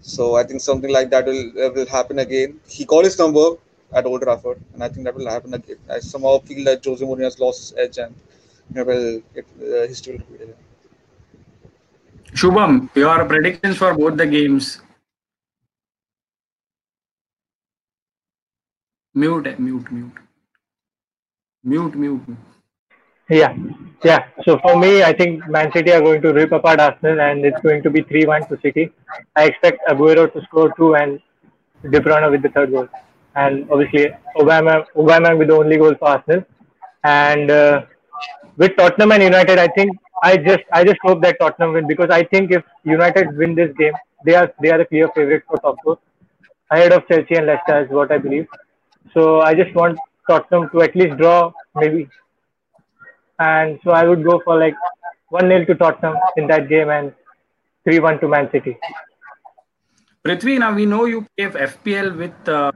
So 0.01 0.37
I 0.37 0.45
think 0.45 0.61
something 0.61 0.91
like 0.91 1.11
that 1.11 1.27
will 1.27 1.51
uh, 1.65 1.71
will 1.71 1.87
happen 1.87 2.19
again. 2.21 2.61
He 2.69 2.85
got 2.85 3.05
his 3.05 3.19
number 3.19 3.47
at 3.93 4.07
Old 4.07 4.23
Trafford, 4.23 4.61
and 4.75 4.83
I 4.83 4.89
think 4.89 5.05
that 5.05 5.15
will 5.15 5.29
happen 5.29 5.55
again. 5.55 5.79
I 5.91 6.01
somehow 6.01 6.39
feel 6.39 6.65
that 6.65 6.85
Jose 6.85 7.05
Mourinho 7.05 7.25
has 7.25 7.39
lost 7.39 7.61
his 7.61 7.79
edge, 7.79 7.99
and 7.99 8.15
you 8.71 8.77
know, 8.77 8.85
well, 8.85 9.23
it, 9.35 9.47
uh, 9.61 9.87
history 9.89 10.13
will 10.13 10.19
repeat 10.21 10.43
again. 10.43 10.55
Shubham, 12.35 12.95
your 12.95 13.25
predictions 13.25 13.79
for 13.79 13.95
both 13.95 14.17
the 14.17 14.27
games. 14.27 14.81
Mute, 19.17 19.59
mute, 19.59 19.91
mute. 19.91 20.19
Mute, 21.65 21.95
mute. 21.97 22.37
Yeah, 23.31 23.57
yeah. 24.05 24.27
So 24.45 24.59
for 24.59 24.79
me, 24.79 25.03
I 25.03 25.13
think 25.15 25.49
Man 25.49 25.73
City 25.73 25.91
are 25.93 26.03
going 26.03 26.21
to 26.23 26.33
rip 26.35 26.53
apart 26.53 26.81
Arsenal, 26.81 27.21
and 27.21 27.45
it's 27.45 27.61
going 27.63 27.83
to 27.83 27.91
be 27.91 28.03
three-one 28.03 28.47
to 28.49 28.59
City. 28.61 28.93
I 29.35 29.47
expect 29.47 29.81
Aguero 29.89 30.31
to 30.35 30.43
score 30.43 30.73
two 30.77 30.95
and 30.97 31.19
De 31.91 31.99
Bruyne 31.99 32.31
with 32.31 32.43
the 32.43 32.51
third 32.51 32.71
goal, 32.73 32.89
and 33.35 33.67
obviously 33.71 34.05
Obama, 34.37 34.85
Obama 34.95 35.37
with 35.39 35.49
the 35.49 35.57
only 35.57 35.79
goal 35.79 35.95
for 35.95 36.09
Arsenal. 36.09 36.45
And 37.05 37.51
uh, 37.51 37.87
with 38.59 38.77
Tottenham 38.77 39.13
and 39.13 39.23
United, 39.23 39.59
I 39.59 39.69
think 39.69 39.97
I 40.23 40.37
just 40.37 40.65
I 40.73 40.85
just 40.85 40.99
hope 41.03 41.23
that 41.23 41.41
Tottenham 41.41 41.73
win 41.73 41.87
because 41.87 42.11
I 42.11 42.23
think 42.25 42.53
if 42.53 42.63
United 42.85 43.35
win 43.39 43.55
this 43.55 43.75
game, 43.79 43.95
they 44.27 44.35
are 44.35 44.53
they 44.61 44.71
are 44.71 44.79
the 44.79 44.85
clear 44.85 45.09
favourites 45.17 45.47
for 45.49 45.59
top 45.59 45.77
four, 45.83 45.99
ahead 46.71 46.93
of 46.93 47.09
Chelsea 47.09 47.37
and 47.37 47.47
Leicester 47.47 47.83
is 47.83 47.91
what 47.91 48.13
I 48.13 48.19
believe. 48.19 48.47
So 49.15 49.41
I 49.41 49.55
just 49.55 49.75
want 49.75 49.99
Tottenham 50.29 50.69
to 50.71 50.83
at 50.83 50.95
least 50.97 51.17
draw 51.17 51.53
maybe 51.75 52.09
and 53.39 53.79
so 53.85 53.91
I 53.91 54.05
would 54.05 54.25
go 54.25 54.41
for 54.45 54.59
like 54.59 54.75
one 55.29 55.49
0 55.49 55.65
to 55.67 55.75
Tottenham 55.75 56.17
in 56.37 56.47
that 56.47 56.69
game 56.69 56.91
and 56.91 57.13
three 57.85 58.01
one 58.01 58.19
to 58.21 58.29
Man 58.29 58.51
City. 58.51 58.79
Prithvi, 60.25 60.59
now 60.59 60.75
we 60.75 60.87
know 60.87 61.05
you 61.05 61.27
play 61.37 61.47
FPL 61.47 62.17
with 62.17 62.49
uh, 62.49 62.73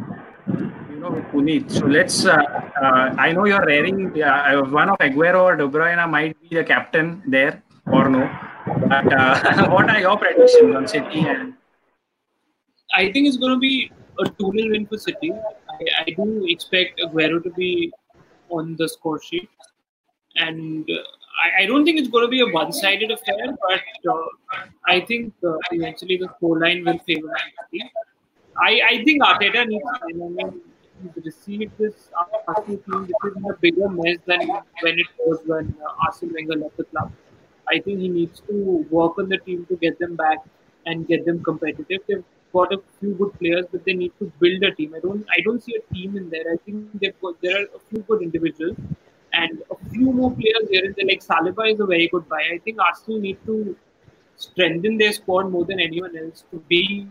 you 0.91 0.97
know 1.01 1.11
with 1.11 1.25
Puneet. 1.33 1.71
So 1.71 1.87
let's. 1.87 2.25
Uh, 2.25 2.37
uh, 2.81 3.15
I 3.19 3.33
know 3.33 3.45
you're 3.45 3.65
raring. 3.65 4.23
Uh, 4.23 4.63
one 4.65 4.91
of 4.91 4.99
Aguero 4.99 5.43
or 5.43 5.57
De 5.57 5.67
Bruyne 5.67 6.09
might 6.09 6.41
be 6.43 6.57
the 6.57 6.65
captain 6.65 7.23
there 7.27 7.63
or 7.87 8.09
no. 8.09 8.31
But 8.87 9.13
uh, 9.13 9.69
what 9.71 9.91
are 9.91 10.01
your 10.01 10.17
predictions 10.17 10.77
on 10.77 10.87
City? 10.87 11.21
And... 11.21 11.55
I 12.95 13.11
think 13.11 13.29
it's 13.29 13.37
going 13.37 13.55
to 13.55 13.59
be 13.59 13.91
a 14.21 14.25
2 14.25 14.33
0 14.39 14.71
win 14.71 14.87
for 14.87 14.99
City. 14.99 15.33
I, 15.99 16.11
do 16.11 16.45
expect 16.49 17.01
Aguero 17.01 17.43
to 17.43 17.51
be 17.51 17.93
on 18.49 18.77
the 18.77 18.89
score 18.89 19.21
sheet 19.21 19.49
and 20.37 20.89
uh, 20.91 21.03
I, 21.43 21.63
I, 21.63 21.67
don't 21.67 21.85
think 21.85 21.99
it's 21.99 22.09
going 22.09 22.25
to 22.25 22.29
be 22.29 22.41
a 22.41 22.47
one-sided 22.47 23.11
affair, 23.11 23.57
but 23.69 24.13
uh, 24.13 24.63
I 24.87 25.01
think 25.01 25.33
uh, 25.45 25.57
eventually 25.73 26.17
the 26.17 26.29
scoreline 26.29 26.85
will 26.85 26.99
favor 26.99 27.29
Man 27.29 27.53
City. 27.71 27.91
I, 28.59 28.81
I 28.91 29.05
think 29.05 29.23
Arteta 29.23 29.67
needs. 29.67 29.85
I 30.03 30.13
mean, 30.13 30.61
he's 31.03 31.25
received 31.25 31.79
this 31.79 32.11
Arsenal 32.47 32.79
team, 32.79 33.07
which 33.07 33.11
is 33.25 33.37
in 33.37 33.51
a 33.51 33.57
bigger 33.57 33.89
mess 33.89 34.19
than 34.27 34.47
when 34.83 34.99
it 34.99 35.07
was 35.25 35.41
when 35.47 35.75
uh, 35.83 36.07
Arsene 36.07 36.33
Wenger 36.35 36.57
left 36.57 36.77
the 36.77 36.85
club. 36.85 37.13
I 37.69 37.79
think 37.79 38.01
he 38.01 38.09
needs 38.09 38.41
to 38.49 38.87
work 38.91 39.19
on 39.19 39.29
the 39.29 39.39
team 39.39 39.65
to 39.67 39.77
get 39.77 39.99
them 39.99 40.17
back 40.17 40.39
and 40.87 41.07
get 41.07 41.25
them 41.25 41.43
competitive. 41.43 42.01
They've 42.09 42.25
got 42.53 42.73
a 42.73 42.79
few 42.99 43.15
good 43.15 43.39
players, 43.39 43.67
but 43.71 43.85
they 43.85 43.93
need 43.93 44.13
to 44.19 44.33
build 44.41 44.63
a 44.63 44.75
team. 44.75 44.95
I 44.97 45.01
don't 45.01 45.27
I 45.31 45.41
don't 45.45 45.63
see 45.63 45.77
a 45.77 45.95
team 45.95 46.17
in 46.17 46.31
there. 46.31 46.53
I 46.53 46.57
think 46.65 47.01
they've 47.01 47.21
got 47.21 47.41
there 47.41 47.57
are 47.61 47.65
a 47.65 47.81
few 47.89 48.03
good 48.03 48.23
individuals 48.23 48.77
and 49.33 49.63
a 49.71 49.91
few 49.91 50.13
more 50.13 50.31
players 50.33 50.69
here 50.71 50.85
and 50.85 50.95
there. 50.97 51.07
Like 51.07 51.25
Saliba 51.25 51.73
is 51.73 51.81
a 51.81 51.87
very 51.87 52.09
good 52.09 52.29
buy. 52.29 52.43
I 52.55 52.59
think 52.59 52.79
Arsenal 52.81 53.21
need 53.21 53.39
to 53.47 53.77
strengthen 54.37 54.99
their 54.99 55.13
squad 55.13 55.51
more 55.51 55.65
than 55.65 55.81
anyone 55.81 56.17
else 56.17 56.45
to 56.51 56.59
be 56.69 57.07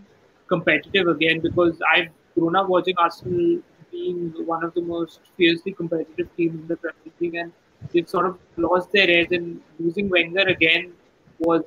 competitive 0.47 1.07
again 1.07 1.39
because 1.39 1.79
I've 1.93 2.09
grown 2.35 2.55
up 2.55 2.67
watching 2.67 2.95
Arsenal 2.97 3.61
being 3.91 4.33
one 4.45 4.63
of 4.63 4.73
the 4.73 4.81
most 4.81 5.19
fiercely 5.37 5.71
competitive 5.73 6.35
teams 6.35 6.59
in 6.61 6.67
the 6.67 6.75
Premier 6.75 7.13
League 7.19 7.35
and 7.35 7.51
they've 7.91 8.09
sort 8.09 8.25
of 8.25 8.37
lost 8.57 8.91
their 8.91 9.09
edge 9.09 9.31
and 9.31 9.61
losing 9.79 10.09
Wenger 10.09 10.47
again 10.47 10.93
was 11.39 11.63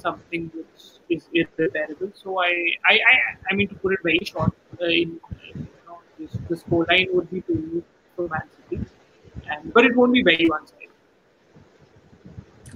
something 0.00 0.50
which 0.54 0.95
is 1.08 1.28
irreparable. 1.32 2.12
So 2.14 2.40
I, 2.40 2.72
I, 2.88 2.94
I, 2.94 3.14
I 3.50 3.54
mean 3.54 3.68
to 3.68 3.74
put 3.74 3.92
it 3.92 4.00
very 4.02 4.20
short, 4.24 4.52
uh, 4.80 4.84
in, 4.86 5.20
you 5.54 5.66
know, 5.86 5.98
this, 6.18 6.32
the 6.48 6.56
scoreline 6.56 7.12
would 7.12 7.30
be 7.30 7.40
to 7.42 7.82
for 8.14 8.28
Man 8.28 8.42
City, 8.70 8.84
and 9.50 9.72
but 9.72 9.84
it 9.84 9.96
won't 9.96 10.12
be 10.12 10.22
very 10.22 10.46
one-sided. 10.48 10.88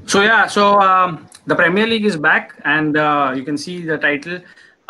So 0.07 0.23
yeah, 0.23 0.47
so 0.47 0.81
um, 0.81 1.29
the 1.47 1.55
Premier 1.55 1.87
League 1.87 2.05
is 2.05 2.17
back, 2.17 2.61
and 2.65 2.97
uh, 2.97 3.33
you 3.35 3.43
can 3.43 3.57
see 3.57 3.85
the 3.85 3.99
title. 3.99 4.41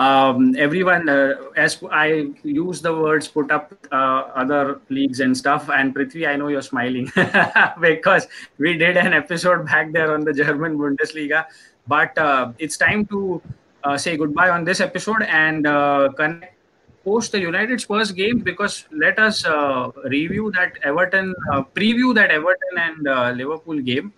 Um, 0.01 0.57
everyone, 0.57 1.11
uh, 1.11 1.35
as 1.57 1.79
I 1.91 2.31
use 2.43 2.81
the 2.81 2.95
words, 2.95 3.29
put 3.29 3.51
up 3.51 3.75
uh, 3.93 4.33
other 4.35 4.81
leagues 4.89 5.21
and 5.21 5.37
stuff. 5.37 5.69
And 5.69 5.95
Prithvi, 5.95 6.27
I 6.27 6.37
know 6.37 6.49
you're 6.49 6.63
smiling 6.63 7.13
because 7.81 8.27
we 8.57 8.79
did 8.79 8.97
an 8.97 9.13
episode 9.13 9.67
back 9.67 9.93
there 9.93 10.15
on 10.15 10.25
the 10.25 10.33
German 10.33 10.79
Bundesliga. 10.79 11.45
But 11.87 12.17
uh, 12.19 12.53
it's 12.59 12.77
time 12.77 13.07
to 13.07 13.43
uh, 13.85 13.97
say 13.97 14.17
goodbye 14.17 14.51
on 14.51 14.65
this 14.65 14.81
episode 14.81 15.23
and 15.23 15.67
uh, 15.67 16.11
connect 16.17 16.57
post 17.03 17.33
the 17.33 17.41
United 17.41 17.81
Spurs 17.81 18.13
game 18.13 18.41
because 18.41 18.85
let 18.93 19.19
us 19.19 19.47
uh, 19.47 19.91
review 20.05 20.53
that 20.53 20.75
Everton, 20.83 21.35
preview 21.75 22.15
that 22.15 22.31
Everton 22.31 22.77
and 22.77 23.39
Liverpool 23.39 23.81
game 23.81 24.13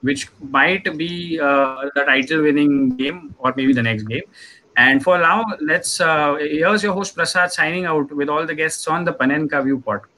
which 0.00 0.28
might 0.40 0.96
be 0.96 1.38
uh, 1.40 1.88
the 1.94 2.04
title 2.04 2.42
winning 2.42 2.96
game 2.96 3.34
or 3.38 3.52
maybe 3.56 3.72
the 3.72 3.82
next 3.82 4.04
game. 4.04 4.22
And 4.76 5.02
for 5.02 5.18
now, 5.18 5.44
let's 5.60 6.00
uh, 6.00 6.36
here's 6.36 6.82
your 6.82 6.92
host 6.92 7.16
Prasad 7.16 7.50
signing 7.52 7.84
out 7.84 8.12
with 8.12 8.28
all 8.28 8.46
the 8.46 8.54
guests 8.54 8.86
on 8.86 9.04
the 9.04 9.12
Panenka 9.12 9.64
View 9.64 9.82
podcast. 9.84 10.17